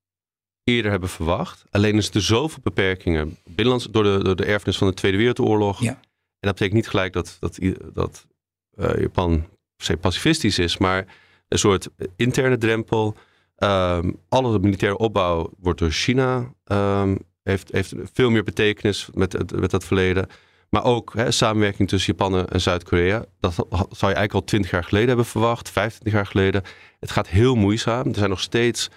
eerder 0.64 0.90
hebben 0.90 1.08
verwacht. 1.08 1.64
Alleen 1.70 1.96
is 1.96 2.10
er 2.10 2.22
zoveel 2.22 2.62
beperkingen 2.62 3.36
binnenlands 3.44 3.86
door 3.90 4.02
de, 4.02 4.20
door 4.22 4.36
de 4.36 4.44
erfenis 4.44 4.78
van 4.78 4.88
de 4.88 4.94
Tweede 4.94 5.18
Wereldoorlog. 5.18 5.80
Ja. 5.80 5.90
En 5.90 6.48
dat 6.48 6.52
betekent 6.52 6.74
niet 6.74 6.88
gelijk 6.88 7.12
dat, 7.12 7.36
dat, 7.40 7.58
dat 7.94 8.26
uh, 8.74 9.00
Japan 9.00 9.46
per 9.86 9.96
pacifistisch 9.96 10.58
is, 10.58 10.78
maar 10.78 11.06
een 11.48 11.58
soort 11.58 11.88
interne 12.16 12.58
drempel. 12.58 13.16
Um, 13.58 14.16
alle 14.28 14.58
militaire 14.58 14.98
opbouw 14.98 15.50
wordt 15.58 15.78
door 15.78 15.90
China, 15.90 16.52
um, 16.64 17.18
heeft, 17.42 17.72
heeft 17.72 17.94
veel 18.12 18.30
meer 18.30 18.42
betekenis 18.42 19.08
met, 19.14 19.54
met 19.60 19.70
dat 19.70 19.84
verleden. 19.84 20.26
Maar 20.68 20.84
ook 20.84 21.12
hè, 21.14 21.30
samenwerking 21.30 21.88
tussen 21.88 22.14
Japan 22.16 22.48
en 22.48 22.60
Zuid-Korea. 22.60 23.24
Dat 23.40 23.54
zou 23.54 23.66
je 23.88 23.96
eigenlijk 24.00 24.32
al 24.32 24.44
twintig 24.44 24.70
jaar 24.70 24.84
geleden 24.84 25.08
hebben 25.08 25.26
verwacht, 25.26 25.70
25 25.70 26.12
jaar 26.12 26.26
geleden. 26.26 26.62
Het 27.00 27.10
gaat 27.10 27.28
heel 27.28 27.54
moeizaam. 27.54 28.08
Er 28.08 28.14
zijn 28.14 28.30
nog 28.30 28.40
steeds 28.40 28.90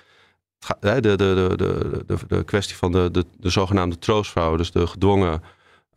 de, 0.79 1.01
de, 1.01 1.15
de, 1.15 1.53
de, 2.05 2.17
de, 2.27 2.43
kwestie 2.43 2.75
van 2.75 2.91
de, 2.91 3.12
de, 3.12 3.25
de 3.38 3.50
zogenaamde 3.50 3.98
troostvrouw, 3.98 4.55
dus 4.55 4.72
de 4.72 4.88
gedwongen 4.88 5.41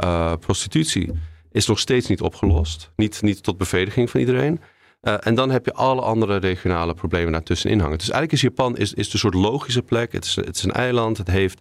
uh, 0.05 0.33
prostitutie, 0.41 1.13
is 1.53 1.67
nog 1.67 1.79
steeds 1.79 2.07
niet 2.07 2.21
opgelost. 2.21 2.91
Niet, 2.97 3.23
niet 3.23 3.43
tot 3.43 3.59
bevrediging 3.59 4.11
van 4.11 4.21
iedereen. 4.21 4.61
Uh, 5.03 5.15
en 5.21 5.35
dan 5.35 5.51
heb 5.51 5.65
je 5.65 5.73
alle 5.73 6.01
andere 6.01 6.37
regionale 6.37 6.95
problemen 6.95 7.33
daartussenin 7.33 7.81
hangen. 7.81 7.99
Dus 7.99 8.11
eigenlijk 8.11 8.33
is 8.33 8.41
Japan 8.41 8.77
is, 8.77 8.95
is 8.95 9.11
de 9.11 9.19
soort 9.19 9.35
logische 9.35 9.83
plek. 9.83 10.13
Het 10.13 10.25
is, 10.25 10.37
het 10.37 10.57
is 10.57 10.63
een 10.63 10.73
eiland. 10.73 11.19
Het 11.19 11.31
heeft 11.31 11.61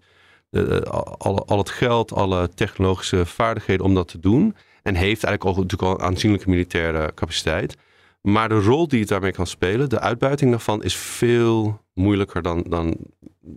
uh, 0.51 0.79
al, 1.17 1.47
al 1.47 1.57
het 1.57 1.69
geld, 1.69 2.13
alle 2.13 2.49
technologische 2.49 3.25
vaardigheden 3.25 3.85
om 3.85 3.93
dat 3.93 4.07
te 4.07 4.19
doen. 4.19 4.55
En 4.83 4.95
heeft 4.95 5.23
eigenlijk 5.23 5.45
ook 5.45 5.63
natuurlijk 5.63 6.01
al 6.01 6.07
aanzienlijke 6.07 6.49
militaire 6.49 7.13
capaciteit. 7.13 7.77
Maar 8.21 8.49
de 8.49 8.59
rol 8.59 8.87
die 8.87 8.99
het 8.99 9.09
daarmee 9.09 9.31
kan 9.31 9.47
spelen, 9.47 9.89
de 9.89 9.99
uitbuiting 9.99 10.51
daarvan, 10.51 10.83
is 10.83 10.95
veel 10.95 11.81
moeilijker 11.93 12.41
dan, 12.41 12.65
dan, 12.69 12.95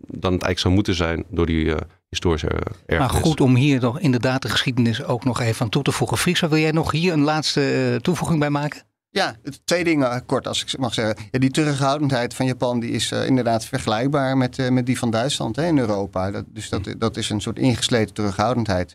dan 0.06 0.32
het 0.32 0.42
eigenlijk 0.42 0.58
zou 0.58 0.74
moeten 0.74 0.94
zijn 0.94 1.24
door 1.30 1.46
die 1.46 1.64
uh, 1.64 1.76
historische 2.08 2.48
erfenis. 2.48 2.98
Maar 2.98 3.08
goed 3.08 3.40
om 3.40 3.54
hier 3.54 3.80
nog 3.80 4.00
inderdaad 4.00 4.42
de 4.42 4.48
geschiedenis 4.48 5.04
ook 5.04 5.24
nog 5.24 5.40
even 5.40 5.62
aan 5.62 5.70
toe 5.70 5.82
te 5.82 5.92
voegen. 5.92 6.18
Friso, 6.18 6.48
wil 6.48 6.58
jij 6.58 6.70
nog 6.70 6.90
hier 6.90 7.12
een 7.12 7.20
laatste 7.20 7.90
uh, 7.92 7.96
toevoeging 7.96 8.40
bij 8.40 8.50
maken? 8.50 8.82
Ja, 9.12 9.36
twee 9.64 9.84
dingen 9.84 10.10
eh, 10.10 10.20
kort 10.26 10.46
als 10.46 10.62
ik 10.62 10.78
mag 10.78 10.94
zeggen. 10.94 11.24
Ja, 11.30 11.38
die 11.38 11.50
terughoudendheid 11.50 12.34
van 12.34 12.46
Japan 12.46 12.80
die 12.80 12.90
is 12.90 13.12
uh, 13.12 13.26
inderdaad 13.26 13.64
vergelijkbaar 13.64 14.36
met, 14.36 14.58
uh, 14.58 14.68
met 14.68 14.86
die 14.86 14.98
van 14.98 15.10
Duitsland 15.10 15.56
hè, 15.56 15.66
in 15.66 15.78
Europa. 15.78 16.30
Dat, 16.30 16.44
dus 16.48 16.68
dat, 16.68 16.94
dat 16.98 17.16
is 17.16 17.30
een 17.30 17.40
soort 17.40 17.58
ingesleten 17.58 18.14
terughoudendheid. 18.14 18.94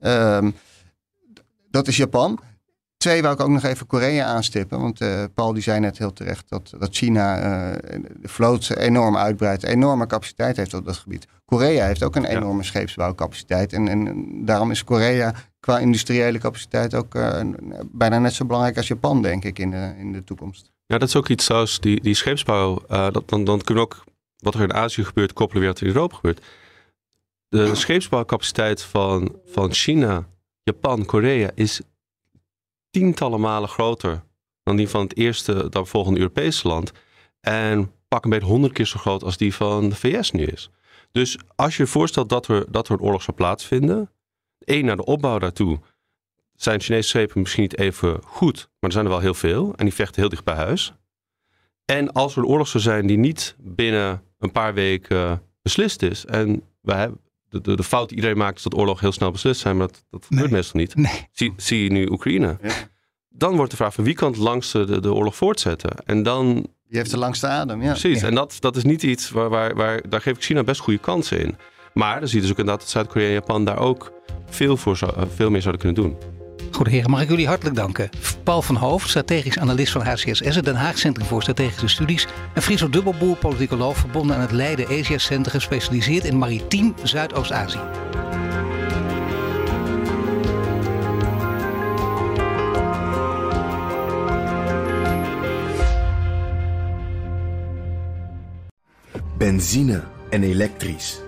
Um, 0.00 0.54
dat 1.70 1.88
is 1.88 1.96
Japan. 1.96 2.40
Twee 3.06 3.22
wou 3.22 3.34
ik 3.34 3.40
ook 3.40 3.48
nog 3.48 3.62
even 3.62 3.86
Korea 3.86 4.24
aanstippen. 4.24 4.80
Want 4.80 5.00
uh, 5.00 5.24
Paul 5.34 5.52
die 5.52 5.62
zei 5.62 5.80
net 5.80 5.98
heel 5.98 6.12
terecht 6.12 6.44
dat, 6.48 6.72
dat 6.78 6.96
China 6.96 7.36
uh, 7.36 7.74
de 8.20 8.28
vloot 8.28 8.70
enorm 8.70 9.16
uitbreidt. 9.16 9.62
Enorme 9.62 10.06
capaciteit 10.06 10.56
heeft 10.56 10.74
op 10.74 10.84
dat 10.84 10.96
gebied. 10.96 11.26
Korea 11.44 11.86
heeft 11.86 12.02
ook 12.02 12.16
een 12.16 12.24
enorme 12.24 12.62
ja. 12.62 12.62
scheepsbouwcapaciteit. 12.62 13.72
En, 13.72 13.88
en 13.88 14.26
daarom 14.44 14.70
is 14.70 14.84
Korea 14.84 15.34
qua 15.60 15.78
industriële 15.78 16.38
capaciteit 16.38 16.94
ook 16.94 17.14
uh, 17.14 17.40
bijna 17.92 18.18
net 18.18 18.32
zo 18.32 18.44
belangrijk 18.44 18.76
als 18.76 18.88
Japan, 18.88 19.22
denk 19.22 19.44
ik, 19.44 19.58
in 19.58 19.70
de, 19.70 19.94
in 19.98 20.12
de 20.12 20.24
toekomst. 20.24 20.72
Ja, 20.86 20.98
dat 20.98 21.08
is 21.08 21.16
ook 21.16 21.28
iets 21.28 21.44
zoals 21.44 21.80
die, 21.80 22.00
die 22.00 22.14
scheepsbouw. 22.14 22.82
dat, 22.88 23.22
dan, 23.26 23.44
dan 23.44 23.60
kunnen 23.60 23.84
we 23.84 23.90
ook 23.90 24.04
wat 24.36 24.54
er 24.54 24.62
in 24.62 24.74
Azië 24.74 25.04
gebeurt 25.04 25.32
koppelen 25.32 25.62
weer 25.62 25.70
wat 25.70 25.80
er 25.80 25.86
in 25.86 25.94
Europa 25.94 26.14
gebeurt. 26.16 26.44
De 27.48 27.74
scheepsbouwcapaciteit 27.84 28.82
van, 28.82 29.36
van 29.44 29.72
China, 29.72 30.26
Japan, 30.62 31.04
Korea 31.04 31.50
is 31.54 31.80
tientallen 32.96 33.40
malen 33.40 33.68
groter 33.68 34.22
dan 34.62 34.76
die 34.76 34.88
van 34.88 35.00
het 35.02 35.16
eerste, 35.16 35.68
dan 35.68 35.86
volgende 35.86 36.18
Europese 36.18 36.68
land. 36.68 36.92
En 37.40 37.92
pak 38.08 38.24
een 38.24 38.30
beetje 38.30 38.46
honderd 38.46 38.72
keer 38.72 38.86
zo 38.86 38.98
groot 38.98 39.22
als 39.22 39.36
die 39.36 39.54
van 39.54 39.88
de 39.88 39.94
VS 39.94 40.30
nu 40.30 40.44
is. 40.44 40.70
Dus 41.12 41.38
als 41.54 41.76
je 41.76 41.82
je 41.82 41.88
voorstelt 41.88 42.28
dat 42.28 42.48
er, 42.48 42.72
dat 42.72 42.88
er 42.88 42.94
een 42.94 43.00
oorlog 43.00 43.22
zou 43.22 43.36
plaatsvinden, 43.36 44.10
één 44.58 44.84
naar 44.84 44.96
de 44.96 45.04
opbouw 45.04 45.38
daartoe, 45.38 45.78
zijn 46.54 46.80
Chinese 46.80 47.08
schepen 47.08 47.40
misschien 47.40 47.62
niet 47.62 47.78
even 47.78 48.20
goed, 48.24 48.56
maar 48.56 48.90
er 48.90 48.92
zijn 48.92 49.04
er 49.04 49.10
wel 49.10 49.20
heel 49.20 49.34
veel 49.34 49.72
en 49.76 49.84
die 49.84 49.94
vechten 49.94 50.20
heel 50.20 50.30
dicht 50.30 50.44
bij 50.44 50.54
huis. 50.54 50.92
En 51.84 52.12
als 52.12 52.32
er 52.32 52.38
een 52.38 52.48
oorlog 52.48 52.68
zou 52.68 52.82
zijn 52.82 53.06
die 53.06 53.18
niet 53.18 53.56
binnen 53.58 54.22
een 54.38 54.52
paar 54.52 54.74
weken 54.74 55.42
beslist 55.62 56.02
is, 56.02 56.24
en 56.24 56.62
wij 56.80 56.98
hebben, 56.98 57.20
de, 57.48 57.60
de, 57.60 57.76
de, 57.76 57.82
fout 57.82 58.08
die 58.08 58.16
iedereen 58.16 58.38
maakt 58.38 58.56
is 58.56 58.62
dat 58.62 58.74
oorlog 58.74 59.00
heel 59.00 59.12
snel 59.12 59.30
beslist 59.30 59.60
zijn, 59.60 59.76
maar 59.76 59.86
dat, 59.86 60.04
dat 60.10 60.24
gebeurt 60.26 60.50
meestal 60.50 60.80
niet. 60.80 60.96
Nee. 60.96 61.28
Zie, 61.32 61.52
zie 61.56 61.82
je 61.82 61.90
nu 61.90 62.06
Oekraïne. 62.06 62.58
Ja. 62.62 62.72
Dan 63.28 63.56
wordt 63.56 63.70
de 63.70 63.76
vraag 63.76 63.94
van 63.94 64.04
wie 64.04 64.14
kan 64.14 64.30
het 64.30 64.40
langste 64.40 64.84
de, 64.84 65.00
de 65.00 65.12
oorlog 65.12 65.36
voortzetten? 65.36 65.90
En 66.04 66.22
dan... 66.22 66.54
Die 66.88 66.98
heeft 66.98 67.10
de 67.10 67.18
langste 67.18 67.46
adem, 67.46 67.82
ja. 67.82 67.90
Precies, 67.90 68.22
en 68.22 68.34
dat, 68.34 68.56
dat 68.60 68.76
is 68.76 68.84
niet 68.84 69.02
iets 69.02 69.30
waar, 69.30 69.48
waar, 69.48 69.74
waar, 69.74 70.08
daar 70.08 70.20
geef 70.20 70.36
ik 70.36 70.42
China 70.42 70.64
best 70.64 70.80
goede 70.80 71.00
kansen 71.00 71.40
in. 71.40 71.56
Maar 71.94 72.18
dan 72.18 72.28
zie 72.28 72.36
je 72.36 72.42
dus 72.42 72.50
ook 72.50 72.58
inderdaad 72.58 72.82
dat 72.82 72.92
Zuid-Korea 72.92 73.26
en 73.26 73.32
Japan 73.32 73.64
daar 73.64 73.78
ook 73.78 74.12
veel, 74.46 74.76
voor 74.76 74.96
zou, 74.96 75.26
veel 75.34 75.50
meer 75.50 75.62
zouden 75.62 75.82
kunnen 75.82 76.02
doen. 76.02 76.35
Goed 76.70 76.86
heren, 76.86 77.10
mag 77.10 77.22
ik 77.22 77.28
jullie 77.28 77.46
hartelijk 77.46 77.76
danken. 77.76 78.08
Paul 78.42 78.62
van 78.62 78.76
Hoofd, 78.76 79.08
strategisch 79.08 79.58
analist 79.58 79.92
van 79.92 80.02
HCSS, 80.02 80.54
het 80.54 80.64
Den 80.64 80.74
Haag 80.74 80.98
Centrum 80.98 81.26
voor 81.26 81.42
Strategische 81.42 81.88
Studies. 81.88 82.26
En 82.54 82.62
Friso 82.62 82.90
Dubbelboer, 82.90 83.36
politicoloog 83.36 83.96
verbonden 83.96 84.36
aan 84.36 84.42
het 84.42 84.52
Leiden 84.52 84.86
Asia 84.86 85.18
Center, 85.18 85.52
gespecialiseerd 85.52 86.24
in 86.24 86.38
maritiem 86.38 86.94
Zuidoost-Azië. 87.02 87.80
Benzine 99.38 100.02
en 100.30 100.42
elektrisch. 100.42 101.20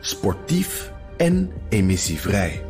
Sportief 0.00 0.92
en 1.16 1.52
emissievrij. 1.68 2.69